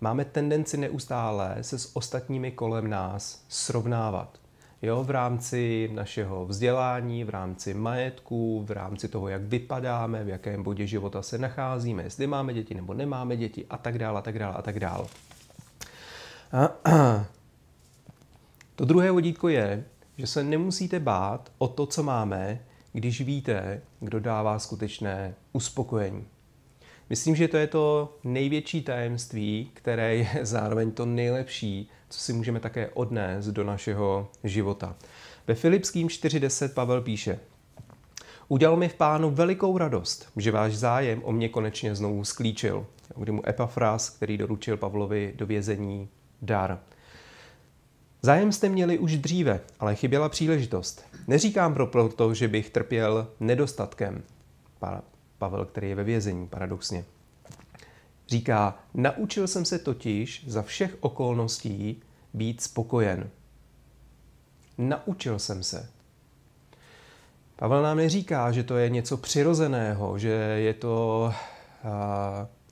máme 0.00 0.24
tendenci 0.24 0.76
neustále 0.76 1.56
se 1.60 1.78
s 1.78 1.96
ostatními 1.96 2.50
kolem 2.50 2.90
nás 2.90 3.44
srovnávat. 3.48 4.38
Jo, 4.82 5.04
v 5.04 5.10
rámci 5.10 5.90
našeho 5.92 6.46
vzdělání, 6.46 7.24
v 7.24 7.30
rámci 7.30 7.74
majetku, 7.74 8.64
v 8.64 8.70
rámci 8.70 9.08
toho, 9.08 9.28
jak 9.28 9.42
vypadáme, 9.42 10.24
v 10.24 10.28
jakém 10.28 10.62
bodě 10.62 10.86
života 10.86 11.22
se 11.22 11.38
nacházíme, 11.38 12.02
jestli 12.02 12.26
máme 12.26 12.54
děti 12.54 12.74
nebo 12.74 12.94
nemáme 12.94 13.36
děti 13.36 13.66
a 13.70 13.78
tak 13.78 13.98
dále, 13.98 14.18
a 14.18 14.22
tak 14.22 14.38
dále, 14.38 14.54
a 14.54 14.62
tak 14.62 14.80
dále. 14.80 15.06
To 18.76 18.84
druhé 18.84 19.10
vodítko 19.10 19.48
je, 19.48 19.84
že 20.18 20.26
se 20.26 20.44
nemusíte 20.44 21.00
bát 21.00 21.52
o 21.58 21.68
to, 21.68 21.86
co 21.86 22.02
máme, 22.02 22.60
když 22.92 23.20
víte, 23.20 23.82
kdo 24.00 24.20
dává 24.20 24.58
skutečné 24.58 25.34
uspokojení. 25.52 26.26
Myslím, 27.10 27.36
že 27.36 27.48
to 27.48 27.56
je 27.56 27.66
to 27.66 28.16
největší 28.24 28.82
tajemství, 28.82 29.70
které 29.74 30.16
je 30.16 30.28
zároveň 30.42 30.92
to 30.92 31.06
nejlepší, 31.06 31.90
co 32.08 32.20
si 32.20 32.32
můžeme 32.32 32.60
také 32.60 32.88
odnést 32.88 33.46
do 33.46 33.64
našeho 33.64 34.28
života. 34.44 34.96
Ve 35.46 35.54
Filipským 35.54 36.08
4.10 36.08 36.74
Pavel 36.74 37.02
píše, 37.02 37.38
Udělal 38.48 38.76
mi 38.76 38.88
v 38.88 38.94
pánu 38.94 39.30
velikou 39.30 39.78
radost, 39.78 40.28
že 40.36 40.52
váš 40.52 40.76
zájem 40.76 41.20
o 41.24 41.32
mě 41.32 41.48
konečně 41.48 41.94
znovu 41.94 42.24
sklíčil. 42.24 42.86
Kdy 43.16 43.32
mu 43.32 43.48
Epafras, 43.48 44.10
který 44.10 44.38
doručil 44.38 44.76
Pavlovi 44.76 45.32
do 45.36 45.46
vězení 45.46 46.08
dar. 46.42 46.80
Zájem 48.22 48.52
jste 48.52 48.68
měli 48.68 48.98
už 48.98 49.16
dříve, 49.16 49.60
ale 49.80 49.94
chyběla 49.94 50.28
příležitost. 50.28 51.04
Neříkám 51.26 51.74
pro 51.74 51.86
proto, 51.86 52.34
že 52.34 52.48
bych 52.48 52.70
trpěl 52.70 53.28
nedostatkem. 53.40 54.22
Pavel, 55.38 55.64
který 55.64 55.88
je 55.88 55.94
ve 55.94 56.04
vězení, 56.04 56.48
paradoxně. 56.48 57.04
Říká, 58.28 58.78
naučil 58.94 59.48
jsem 59.48 59.64
se 59.64 59.78
totiž 59.78 60.44
za 60.46 60.62
všech 60.62 60.96
okolností 61.00 62.02
být 62.34 62.60
spokojen. 62.60 63.30
Naučil 64.78 65.38
jsem 65.38 65.62
se. 65.62 65.88
Pavel 67.56 67.82
nám 67.82 67.96
neříká, 67.96 68.52
že 68.52 68.62
to 68.62 68.76
je 68.76 68.90
něco 68.90 69.16
přirozeného, 69.16 70.18
že 70.18 70.28
je 70.56 70.74
to 70.74 71.32
uh, 71.84 71.90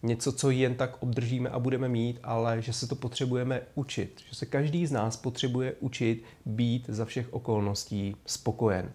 něco, 0.02 0.32
co 0.32 0.50
jen 0.50 0.74
tak 0.74 1.02
obdržíme 1.02 1.50
a 1.50 1.58
budeme 1.58 1.88
mít, 1.88 2.20
ale 2.22 2.62
že 2.62 2.72
se 2.72 2.86
to 2.86 2.94
potřebujeme 2.94 3.62
učit. 3.74 4.20
Že 4.28 4.34
se 4.34 4.46
každý 4.46 4.86
z 4.86 4.92
nás 4.92 5.16
potřebuje 5.16 5.74
učit 5.80 6.24
být 6.46 6.84
za 6.88 7.04
všech 7.04 7.34
okolností 7.34 8.16
spokojen. 8.26 8.92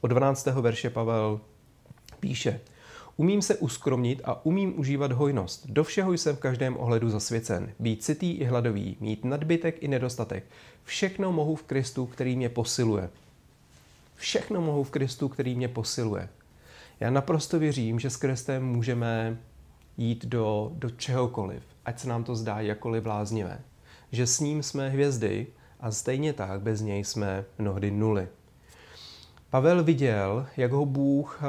Od 0.00 0.08
12. 0.08 0.46
verše 0.46 0.90
Pavel 0.90 1.40
píše, 2.20 2.60
Umím 3.20 3.42
se 3.42 3.56
uskromnit 3.56 4.20
a 4.24 4.46
umím 4.46 4.78
užívat 4.78 5.12
hojnost. 5.12 5.66
Do 5.66 5.84
všeho 5.84 6.12
jsem 6.12 6.36
v 6.36 6.40
každém 6.40 6.76
ohledu 6.76 7.10
zasvěcen. 7.10 7.72
Být 7.78 8.04
citý 8.04 8.32
i 8.32 8.44
hladový, 8.44 8.96
mít 9.00 9.24
nadbytek 9.24 9.82
i 9.82 9.88
nedostatek. 9.88 10.44
Všechno 10.84 11.32
mohu 11.32 11.56
v 11.56 11.62
Kristu, 11.62 12.06
který 12.06 12.36
mě 12.36 12.48
posiluje. 12.48 13.10
Všechno 14.16 14.60
mohu 14.60 14.84
v 14.84 14.90
Kristu, 14.90 15.28
který 15.28 15.54
mě 15.54 15.68
posiluje. 15.68 16.28
Já 17.00 17.10
naprosto 17.10 17.58
věřím, 17.58 18.00
že 18.00 18.10
s 18.10 18.16
Kristem 18.16 18.66
můžeme 18.66 19.38
jít 19.96 20.26
do, 20.26 20.72
do 20.74 20.90
čehokoliv, 20.90 21.62
ať 21.84 21.98
se 21.98 22.08
nám 22.08 22.24
to 22.24 22.34
zdá 22.36 22.60
jakkoliv 22.60 23.02
bláznivé. 23.02 23.60
Že 24.12 24.26
s 24.26 24.40
ním 24.40 24.62
jsme 24.62 24.88
hvězdy 24.88 25.46
a 25.80 25.90
stejně 25.90 26.32
tak 26.32 26.60
bez 26.60 26.80
něj 26.80 27.04
jsme 27.04 27.44
mnohdy 27.58 27.90
nuly. 27.90 28.28
Pavel 29.50 29.84
viděl, 29.84 30.46
jak 30.56 30.72
ho 30.72 30.86
Bůh 30.86 31.40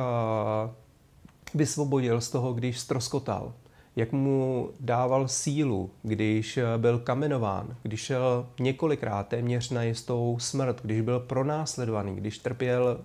vysvobodil 1.53 2.21
z 2.21 2.29
toho, 2.29 2.53
když 2.53 2.79
stroskotal, 2.79 3.53
jak 3.95 4.11
mu 4.11 4.69
dával 4.79 5.27
sílu, 5.27 5.91
když 6.03 6.59
byl 6.77 6.99
kamenován, 6.99 7.75
když 7.83 8.01
šel 8.01 8.47
několikrát 8.59 9.27
téměř 9.27 9.69
na 9.69 9.83
jistou 9.83 10.37
smrt, 10.39 10.81
když 10.81 11.01
byl 11.01 11.19
pronásledovaný, 11.19 12.15
když 12.15 12.37
trpěl 12.37 13.01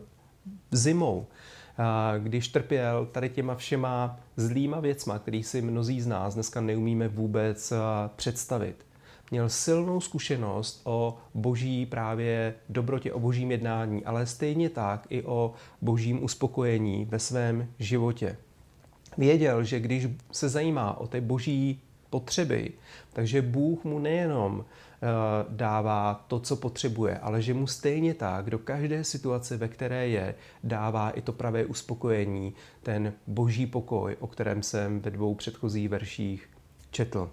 zimou, 0.70 1.26
když 2.18 2.48
trpěl 2.48 3.06
tady 3.12 3.28
těma 3.28 3.54
všema 3.54 4.20
zlýma 4.36 4.80
věcma, 4.80 5.18
který 5.18 5.42
si 5.42 5.62
mnozí 5.62 6.00
z 6.00 6.06
nás 6.06 6.34
dneska 6.34 6.60
neumíme 6.60 7.08
vůbec 7.08 7.72
představit. 8.16 8.83
Měl 9.30 9.48
silnou 9.48 10.00
zkušenost 10.00 10.80
o 10.84 11.18
boží 11.34 11.86
právě 11.86 12.54
dobrotě, 12.68 13.12
o 13.12 13.20
božím 13.20 13.50
jednání, 13.50 14.04
ale 14.04 14.26
stejně 14.26 14.70
tak 14.70 15.06
i 15.10 15.22
o 15.22 15.52
božím 15.82 16.24
uspokojení 16.24 17.04
ve 17.04 17.18
svém 17.18 17.68
životě. 17.78 18.36
Věděl, 19.18 19.64
že 19.64 19.80
když 19.80 20.06
se 20.32 20.48
zajímá 20.48 21.00
o 21.00 21.06
ty 21.06 21.20
boží 21.20 21.80
potřeby, 22.10 22.72
takže 23.12 23.42
Bůh 23.42 23.84
mu 23.84 23.98
nejenom 23.98 24.64
Eh, 25.04 25.46
dává 25.48 26.24
to, 26.28 26.40
co 26.40 26.56
potřebuje, 26.56 27.18
ale 27.18 27.42
že 27.42 27.54
mu 27.54 27.66
stejně 27.66 28.14
tak 28.14 28.50
do 28.50 28.58
každé 28.58 29.04
situace, 29.04 29.56
ve 29.56 29.68
které 29.68 30.08
je, 30.08 30.34
dává 30.64 31.10
i 31.10 31.20
to 31.20 31.32
pravé 31.32 31.66
uspokojení, 31.66 32.54
ten 32.82 33.12
boží 33.26 33.66
pokoj, 33.66 34.16
o 34.20 34.26
kterém 34.26 34.62
jsem 34.62 35.00
ve 35.00 35.10
dvou 35.10 35.34
předchozích 35.34 35.88
verších 35.88 36.50
četl. 36.90 37.30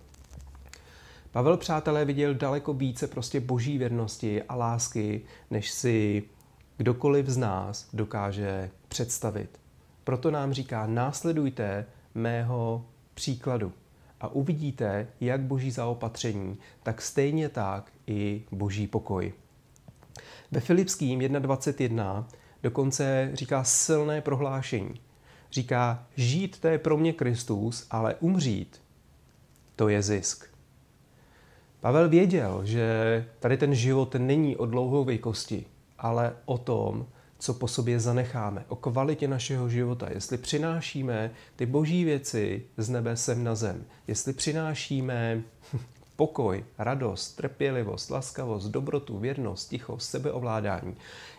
Pavel, 1.31 1.57
přátelé, 1.57 2.05
viděl 2.05 2.33
daleko 2.33 2.73
více 2.73 3.07
prostě 3.07 3.39
boží 3.39 3.77
věrnosti 3.77 4.43
a 4.43 4.55
lásky, 4.55 5.21
než 5.51 5.71
si 5.71 6.23
kdokoliv 6.77 7.27
z 7.27 7.37
nás 7.37 7.89
dokáže 7.93 8.69
představit. 8.87 9.59
Proto 10.03 10.31
nám 10.31 10.53
říká, 10.53 10.87
následujte 10.87 11.85
mého 12.15 12.85
příkladu 13.13 13.73
a 14.21 14.27
uvidíte, 14.27 15.07
jak 15.21 15.41
boží 15.41 15.71
zaopatření, 15.71 16.57
tak 16.83 17.01
stejně 17.01 17.49
tak 17.49 17.91
i 18.07 18.43
boží 18.51 18.87
pokoj. 18.87 19.33
Ve 20.51 20.59
Filipským 20.59 21.19
1.21 21.19 22.25
dokonce 22.63 23.31
říká 23.33 23.63
silné 23.63 24.21
prohlášení. 24.21 25.01
Říká, 25.51 26.05
žít 26.15 26.59
to 26.59 26.67
je 26.67 26.77
pro 26.77 26.97
mě 26.97 27.13
Kristus, 27.13 27.87
ale 27.91 28.15
umřít 28.15 28.81
to 29.75 29.89
je 29.89 30.01
zisk. 30.01 30.50
Pavel 31.81 32.09
věděl, 32.09 32.61
že 32.63 33.25
tady 33.39 33.57
ten 33.57 33.75
život 33.75 34.15
není 34.15 34.57
o 34.57 34.65
dlouhověkosti, 34.65 35.65
ale 35.99 36.33
o 36.45 36.57
tom, 36.57 37.05
co 37.39 37.53
po 37.53 37.67
sobě 37.67 37.99
zanecháme, 37.99 38.65
o 38.67 38.75
kvalitě 38.75 39.27
našeho 39.27 39.69
života, 39.69 40.07
jestli 40.13 40.37
přinášíme 40.37 41.31
ty 41.55 41.65
boží 41.65 42.05
věci 42.05 42.65
z 42.77 42.89
nebe 42.89 43.17
sem 43.17 43.43
na 43.43 43.55
zem, 43.55 43.85
jestli 44.07 44.33
přinášíme 44.33 45.41
pokoj, 46.15 46.65
radost, 46.77 47.31
trpělivost, 47.35 48.09
laskavost, 48.09 48.67
dobrotu, 48.67 49.19
věrnost, 49.19 49.69
tichost, 49.69 50.09
sebeovládání. 50.09 50.95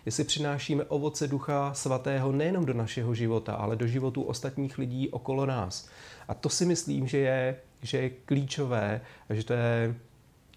Jestli 0.07 0.25
přinášíme 0.25 0.85
ovoce 0.85 1.29
Ducha 1.29 1.75
Svatého 1.75 2.33
nejenom 2.33 2.65
do 2.65 2.75
našeho 2.75 3.15
života, 3.15 3.55
ale 3.55 3.77
do 3.77 3.87
životu 3.87 4.23
ostatních 4.23 4.79
lidí 4.79 5.09
okolo 5.09 5.47
nás. 5.47 5.89
A 6.29 6.35
to 6.35 6.49
si 6.49 6.65
myslím, 6.65 7.09
že 7.09 7.19
je, 7.19 7.57
že 7.83 7.99
je 7.99 8.11
klíčové 8.11 9.01
že 9.31 9.45
to 9.45 9.53
je 9.53 9.95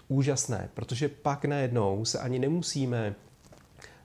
úžasné, 0.07 0.69
protože 0.73 1.09
pak 1.09 1.45
najednou 1.45 2.05
se 2.05 2.19
ani 2.19 2.39
nemusíme 2.39 3.15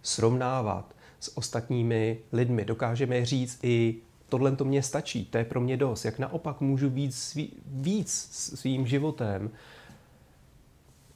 srovnávat 0.03 0.95
s 1.21 1.37
ostatními 1.37 2.19
lidmi. 2.33 2.65
Dokážeme 2.65 3.25
říct 3.25 3.59
i 3.63 3.97
tohle 4.29 4.57
to 4.57 4.65
mě 4.65 4.83
stačí, 4.83 5.25
to 5.25 5.39
je 5.39 5.45
pro 5.45 5.61
mě 5.61 5.77
dost. 5.77 6.05
Jak 6.05 6.19
naopak 6.19 6.61
můžu 6.61 6.91
víc, 6.91 7.19
svý, 7.19 7.53
víc 7.67 8.29
svým 8.33 8.87
životem 8.87 9.51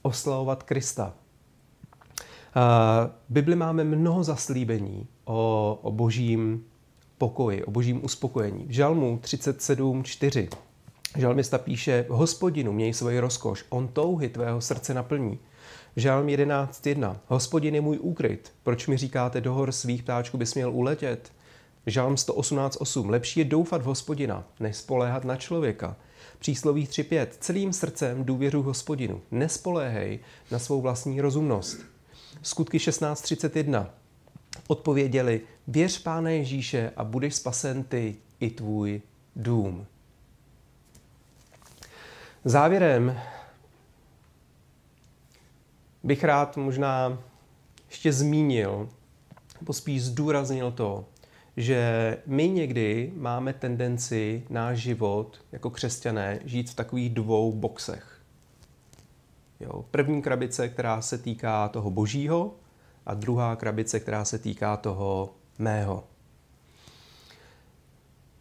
oslavovat 0.02 0.62
Krista. 0.62 1.14
V 3.06 3.10
Bibli 3.28 3.56
máme 3.56 3.84
mnoho 3.84 4.24
zaslíbení 4.24 5.06
o, 5.24 5.78
o 5.82 5.92
božím 5.92 6.64
pokoji, 7.18 7.64
o 7.64 7.70
božím 7.70 8.04
uspokojení. 8.04 8.64
V 8.66 8.70
Žalmu 8.70 9.18
37.4 9.22 10.48
Žalmista 11.16 11.58
píše, 11.58 12.06
hospodinu, 12.08 12.72
měj 12.72 12.94
svoji 12.94 13.20
rozkoš, 13.20 13.64
on 13.68 13.88
touhy 13.88 14.28
tvého 14.28 14.60
srdce 14.60 14.94
naplní. 14.94 15.38
Žálm 15.96 16.26
11.1. 16.26 17.16
Hospodin 17.26 17.74
je 17.74 17.80
můj 17.80 17.98
úkryt. 18.00 18.52
Proč 18.62 18.86
mi 18.86 18.96
říkáte, 18.96 19.40
do 19.40 19.54
hor 19.54 19.72
svých 19.72 20.02
ptáčků 20.02 20.38
bys 20.38 20.54
měl 20.54 20.72
uletět? 20.72 21.32
Žálm 21.86 22.14
118.8. 22.14 23.10
Lepší 23.10 23.40
je 23.40 23.44
doufat 23.44 23.82
v 23.82 23.84
hospodina, 23.84 24.44
než 24.60 24.76
spoléhat 24.76 25.24
na 25.24 25.36
člověka. 25.36 25.96
Přísloví 26.38 26.86
3.5. 26.86 27.26
Celým 27.40 27.72
srdcem 27.72 28.24
důvěřuji 28.24 28.62
hospodinu. 28.62 29.20
Nespoléhej 29.30 30.18
na 30.50 30.58
svou 30.58 30.80
vlastní 30.80 31.20
rozumnost. 31.20 31.78
Skutky 32.42 32.78
16.31. 32.78 33.86
Odpověděli, 34.66 35.40
věř 35.66 36.02
Pána 36.02 36.30
Ježíše 36.30 36.92
a 36.96 37.04
budeš 37.04 37.34
spasen 37.34 37.84
ty 37.84 38.16
i 38.40 38.50
tvůj 38.50 39.02
dům. 39.36 39.86
Závěrem 42.44 43.20
bych 46.02 46.24
rád 46.24 46.56
možná 46.56 47.18
ještě 47.88 48.12
zmínil, 48.12 48.88
nebo 49.60 49.72
spíš 49.72 50.04
zdůraznil 50.04 50.72
to, 50.72 51.04
že 51.56 52.16
my 52.26 52.48
někdy 52.48 53.12
máme 53.16 53.52
tendenci 53.52 54.42
náš 54.50 54.78
život 54.78 55.40
jako 55.52 55.70
křesťané 55.70 56.40
žít 56.44 56.70
v 56.70 56.74
takových 56.74 57.14
dvou 57.14 57.52
boxech. 57.52 58.20
Jo, 59.60 59.84
první 59.90 60.22
krabice, 60.22 60.68
která 60.68 61.02
se 61.02 61.18
týká 61.18 61.68
toho 61.68 61.90
božího, 61.90 62.54
a 63.06 63.14
druhá 63.14 63.56
krabice, 63.56 64.00
která 64.00 64.24
se 64.24 64.38
týká 64.38 64.76
toho 64.76 65.34
mého. 65.58 66.04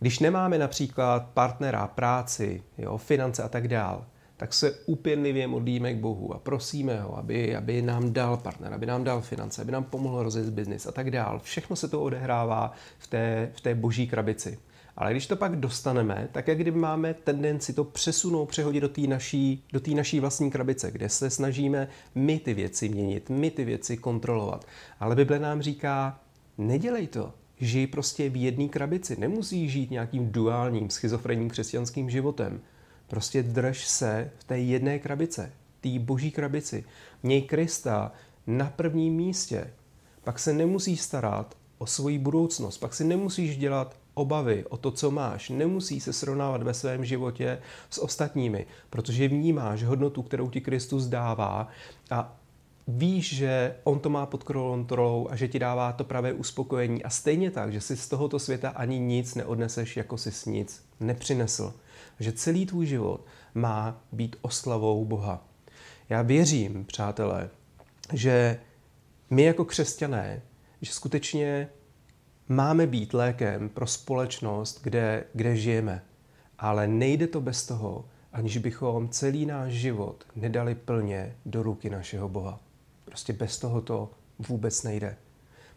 Když 0.03 0.19
nemáme 0.19 0.57
například 0.57 1.29
partnera, 1.33 1.87
práci, 1.87 2.63
jo, 2.77 2.97
finance 2.97 3.43
a 3.43 3.49
tak 3.49 3.67
dál, 3.67 4.05
tak 4.37 4.53
se 4.53 4.79
úpěnlivě 4.85 5.47
modlíme 5.47 5.93
k 5.93 5.97
Bohu 5.97 6.33
a 6.33 6.39
prosíme 6.39 7.01
ho, 7.01 7.17
aby, 7.17 7.55
aby 7.55 7.81
nám 7.81 8.13
dal 8.13 8.37
partner, 8.37 8.73
aby 8.73 8.85
nám 8.85 9.03
dal 9.03 9.21
finance, 9.21 9.61
aby 9.61 9.71
nám 9.71 9.83
pomohl 9.83 10.23
rozjet 10.23 10.49
biznis 10.49 10.87
a 10.87 10.91
tak 10.91 11.11
dál. 11.11 11.39
Všechno 11.43 11.75
se 11.75 11.87
to 11.87 12.01
odehrává 12.01 12.71
v 12.97 13.07
té, 13.07 13.51
v 13.55 13.61
té 13.61 13.75
boží 13.75 14.07
krabici. 14.07 14.59
Ale 14.97 15.11
když 15.11 15.27
to 15.27 15.35
pak 15.35 15.55
dostaneme, 15.55 16.29
tak 16.31 16.47
jak 16.47 16.57
kdyby 16.57 16.79
máme 16.79 17.13
tendenci 17.13 17.73
to 17.73 17.83
přesunout, 17.83 18.45
přehodit 18.45 18.81
do 18.81 18.89
té 18.89 19.01
naší, 19.01 19.63
do 19.73 19.95
naší 19.95 20.19
vlastní 20.19 20.51
krabice, 20.51 20.91
kde 20.91 21.09
se 21.09 21.29
snažíme 21.29 21.87
my 22.15 22.39
ty 22.39 22.53
věci 22.53 22.89
měnit, 22.89 23.29
my 23.29 23.51
ty 23.51 23.65
věci 23.65 23.97
kontrolovat. 23.97 24.65
Ale 24.99 25.15
Bible 25.15 25.39
nám 25.39 25.61
říká, 25.61 26.19
nedělej 26.57 27.07
to, 27.07 27.33
žij 27.63 27.88
prostě 27.88 28.30
v 28.30 28.36
jedné 28.36 28.67
krabici. 28.67 29.15
Nemusíš 29.19 29.71
žít 29.71 29.91
nějakým 29.91 30.32
duálním, 30.32 30.89
schizofrenním 30.89 31.49
křesťanským 31.49 32.10
životem. 32.10 32.62
Prostě 33.08 33.43
drž 33.43 33.88
se 33.88 34.32
v 34.38 34.43
té 34.43 34.60
jedné 34.60 34.99
krabice, 34.99 35.52
té 35.82 35.99
boží 35.99 36.32
krabici. 36.32 36.86
Měj 37.23 37.41
Krista 37.41 38.12
na 38.47 38.69
prvním 38.69 39.13
místě. 39.13 39.73
Pak 40.23 40.39
se 40.39 40.54
nemusíš 40.54 41.02
starat 41.02 41.58
o 41.78 41.86
svoji 41.86 42.19
budoucnost, 42.19 42.78
pak 42.78 42.93
si 42.93 43.04
nemusíš 43.04 43.58
dělat 43.58 43.97
obavy 44.13 44.65
o 44.69 44.78
to, 44.78 44.91
co 44.91 45.12
máš. 45.12 45.49
Nemusí 45.49 45.99
se 45.99 46.13
srovnávat 46.13 46.63
ve 46.63 46.73
svém 46.73 47.06
životě 47.06 47.62
s 47.89 47.97
ostatními, 47.97 48.65
protože 48.89 49.28
vnímáš 49.28 49.84
hodnotu, 49.84 50.23
kterou 50.23 50.49
ti 50.49 50.62
Kristus 50.62 51.06
dává 51.06 51.67
a 52.12 52.39
víš, 52.88 53.36
že 53.36 53.76
on 53.84 54.00
to 54.00 54.10
má 54.10 54.26
pod 54.26 54.43
kontrolou 54.43 55.28
a 55.30 55.36
že 55.36 55.48
ti 55.48 55.60
dává 55.60 55.91
to 55.91 56.04
pravé 56.04 56.34
uspokojení 56.34 57.04
a 57.04 57.10
stejně 57.10 57.52
tak, 57.52 57.74
že 57.74 57.82
si 57.82 57.98
z 57.98 58.10
tohoto 58.10 58.39
světa 58.39 58.69
ani 58.69 59.00
nic 59.00 59.36
neodneseš, 59.36 59.98
jako 59.98 60.17
si 60.17 60.50
nic 60.50 60.86
nepřinesl. 61.00 61.74
Že 62.19 62.32
celý 62.32 62.65
tvůj 62.65 62.86
život 62.86 63.26
má 63.54 64.02
být 64.12 64.36
oslavou 64.41 65.06
Boha. 65.06 65.48
Já 66.10 66.22
věřím, 66.22 66.86
přátelé, 66.86 67.50
že 68.13 68.60
my 69.30 69.43
jako 69.43 69.65
křesťané, 69.65 70.41
že 70.82 70.93
skutečně 70.93 71.69
máme 72.50 72.88
být 72.88 73.13
lékem 73.13 73.69
pro 73.69 73.88
společnost, 73.88 74.80
kde, 74.84 75.24
kde 75.34 75.56
žijeme. 75.56 76.04
Ale 76.60 76.88
nejde 76.88 77.28
to 77.28 77.41
bez 77.41 77.65
toho, 77.65 78.06
aniž 78.34 78.58
bychom 78.58 79.10
celý 79.10 79.46
náš 79.46 79.74
život 79.74 80.24
nedali 80.36 80.76
plně 80.76 81.36
do 81.46 81.63
ruky 81.63 81.89
našeho 81.89 82.30
Boha. 82.30 82.60
Prostě 83.13 83.34
bez 83.34 83.60
toho 83.60 83.82
to 83.82 84.12
vůbec 84.39 84.84
nejde. 84.84 85.17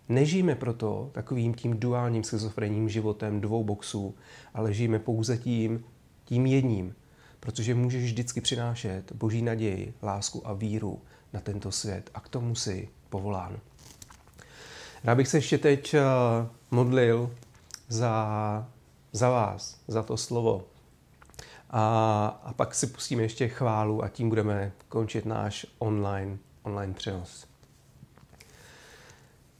Nežijeme 0.09 0.55
proto 0.55 1.11
takovým 1.12 1.55
tím 1.55 1.81
duálním 1.81 2.25
schizofrenním 2.25 2.88
životem 2.88 3.40
dvou 3.40 3.64
boxů, 3.64 4.14
ale 4.55 4.75
žijeme 4.75 4.99
pouze 4.99 5.38
tím, 5.38 5.85
tím 6.25 6.46
jedním, 6.46 6.94
protože 7.40 7.75
můžeš 7.75 8.05
vždycky 8.05 8.40
přinášet 8.40 9.12
boží 9.12 9.42
naději, 9.42 9.94
lásku 10.03 10.49
a 10.49 10.53
víru 10.53 11.03
na 11.33 11.40
tento 11.40 11.72
svět 11.72 12.11
a 12.14 12.20
k 12.20 12.29
tomu 12.29 12.55
si 12.55 12.88
povolán. 13.09 13.59
Já 15.05 15.14
bych 15.14 15.29
se 15.29 15.37
ještě 15.37 15.59
teď 15.59 15.94
eh, 15.94 16.03
modlil 16.70 17.31
za, 17.88 18.68
za 19.12 19.31
vás, 19.31 19.81
za 19.88 20.03
to 20.03 20.16
slovo. 20.16 20.64
A, 21.70 22.27
a 22.44 22.53
pak 22.53 22.75
si 22.75 22.87
pustíme 22.87 23.22
ještě 23.22 23.49
chválu 23.49 24.05
a 24.05 24.09
tím 24.09 24.29
budeme 24.29 24.72
končit 24.88 25.27
náš 25.27 25.66
online, 25.79 26.38
online 26.66 26.94
přenos. 26.94 27.46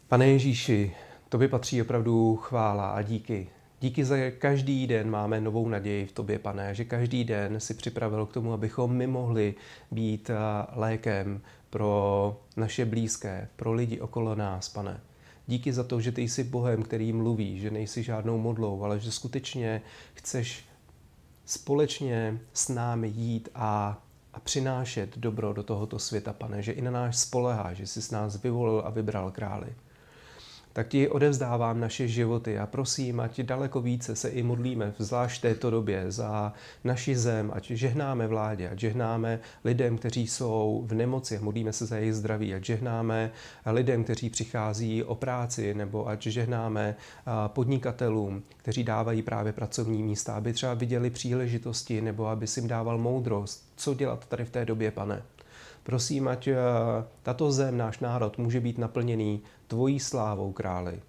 Pane 0.09 0.29
Ježíši, 0.29 0.97
tobě 1.29 1.49
patří 1.49 1.83
opravdu 1.83 2.37
chvála 2.37 2.91
a 2.91 3.03
díky. 3.03 3.49
Díky 3.81 4.05
za 4.05 4.17
každý 4.39 4.87
den 4.87 5.11
máme 5.11 5.41
novou 5.41 5.69
naději 5.69 6.07
v 6.07 6.13
tobě, 6.13 6.39
pane, 6.39 6.75
že 6.75 6.85
každý 6.85 7.25
den 7.25 7.61
si 7.61 7.75
připravil 7.75 8.27
k 8.27 8.33
tomu, 8.33 8.53
abychom 8.53 8.93
my 8.93 9.07
mohli 9.07 9.55
být 9.91 10.31
eh, 10.31 10.35
lékem 10.73 11.41
pro 11.71 12.41
naše 12.57 12.85
blízké, 12.85 13.49
pro 13.57 13.73
lidi 13.73 14.01
okolo 14.01 14.35
nás, 14.35 14.69
pane. 14.69 15.01
Díky 15.47 15.73
za 15.73 15.85
to, 15.85 16.01
že 16.01 16.13
ty 16.13 16.23
jsi 16.23 16.45
Bohem, 16.45 16.83
který 16.83 17.13
mluví, 17.13 17.61
že 17.61 17.71
nejsi 17.71 18.03
žádnou 18.03 18.39
modlou, 18.39 18.83
ale 18.83 19.01
že 19.01 19.13
skutečně 19.13 19.83
chceš 20.15 20.65
společně 21.45 22.39
s 22.53 22.69
námi 22.69 23.09
jít 23.09 23.49
a, 23.55 24.03
a 24.37 24.41
přinášet 24.41 25.19
dobro 25.19 25.53
do 25.53 25.63
tohoto 25.63 25.99
světa, 25.99 26.33
pane, 26.33 26.63
že 26.63 26.73
i 26.73 26.83
na 26.83 26.91
náš 26.91 27.17
spolehá, 27.17 27.73
že 27.73 27.87
jsi 27.87 28.03
s 28.03 28.11
nás 28.11 28.43
vyvolil 28.43 28.83
a 28.87 28.91
vybral 28.91 29.31
králi. 29.31 29.69
Tak 30.73 30.89
ti 30.89 31.09
odevzdávám 31.09 31.81
naše 31.81 32.09
životy 32.09 32.59
a 32.59 32.67
prosím, 32.67 33.21
ať 33.21 33.41
daleko 33.41 33.81
více 33.81 34.17
se 34.17 34.29
i 34.29 34.43
modlíme, 34.43 34.95
zvlášť 34.99 35.43
této 35.43 35.71
době, 35.71 36.13
za 36.13 36.53
naši 36.85 37.17
zem, 37.17 37.51
ať 37.55 37.71
žehnáme 37.71 38.27
vládě, 38.27 38.69
ať 38.69 38.79
žehnáme 38.79 39.41
lidem, 39.65 39.99
kteří 39.99 40.27
jsou 40.27 40.85
v 40.87 40.95
nemoci, 40.95 41.39
modlíme 41.39 41.73
se 41.73 41.87
za 41.87 41.97
jejich 41.97 42.15
zdraví, 42.15 42.55
ať 42.55 42.65
žehnáme 42.65 43.31
lidem, 43.67 44.05
kteří 44.05 44.31
přichází 44.31 45.05
o 45.05 45.15
práci, 45.15 45.75
nebo 45.75 46.09
ať 46.09 46.27
žehnáme 46.27 46.97
podnikatelům, 47.47 48.43
kteří 48.57 48.85
dávají 48.85 49.23
právě 49.23 49.53
pracovní 49.53 50.03
místa, 50.03 50.35
aby 50.35 50.53
třeba 50.53 50.75
viděli 50.75 51.11
příležitosti, 51.11 52.01
nebo 52.01 52.27
aby 52.27 52.47
si 52.47 52.61
jim 52.61 52.69
dával 52.69 52.99
moudrost, 52.99 53.66
co 53.77 53.95
dělat 53.95 54.27
tady 54.27 54.45
v 54.45 54.51
té 54.51 54.65
době, 54.65 54.91
pane. 54.91 55.23
Prosím, 55.83 56.29
ať 56.29 56.49
eh, 56.49 56.57
tato 57.23 57.53
zem, 57.53 57.77
náš 57.77 57.99
národ, 57.99 58.39
může 58.39 58.61
být 58.61 58.79
naplněný 58.79 59.43
tvojí 59.67 60.01
slávou, 60.01 60.53
králi. 60.53 61.01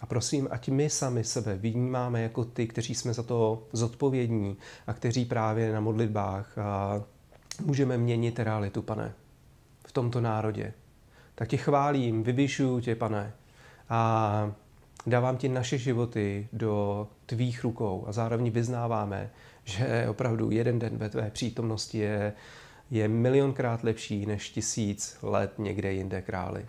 A 0.00 0.06
prosím, 0.06 0.48
ať 0.50 0.68
my 0.68 0.90
sami 0.90 1.24
sebe 1.24 1.56
vnímáme 1.56 2.22
jako 2.22 2.44
ty, 2.44 2.66
kteří 2.66 2.94
jsme 2.94 3.14
za 3.14 3.22
to 3.22 3.62
zodpovědní 3.72 4.56
a 4.86 4.92
kteří 4.92 5.24
právě 5.24 5.72
na 5.72 5.80
modlitbách 5.80 6.58
a 6.58 7.02
můžeme 7.64 7.98
měnit 7.98 8.38
realitu, 8.38 8.82
pane, 8.82 9.12
v 9.86 9.92
tomto 9.92 10.20
národě. 10.20 10.72
Tak 11.34 11.48
tě 11.48 11.56
chválím, 11.56 12.22
vyvyšuju 12.22 12.80
tě, 12.80 12.94
pane, 12.94 13.32
a 13.88 14.52
dávám 15.06 15.36
ti 15.36 15.48
naše 15.48 15.78
životy 15.78 16.48
do 16.52 17.08
tvých 17.26 17.64
rukou 17.64 18.04
a 18.06 18.12
zároveň 18.12 18.50
vyznáváme, 18.50 19.30
že 19.64 20.06
opravdu 20.08 20.50
jeden 20.50 20.78
den 20.78 20.96
ve 20.96 21.08
tvé 21.08 21.30
přítomnosti 21.30 21.98
je 21.98 22.32
je 22.92 23.08
milionkrát 23.08 23.84
lepší 23.84 24.26
než 24.26 24.50
tisíc 24.50 25.18
let 25.22 25.52
někde 25.58 25.92
jinde 25.92 26.22
králi. 26.22 26.66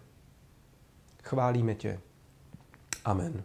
Chválíme 1.24 1.76
tě. 1.76 2.00
Amen. 3.06 3.44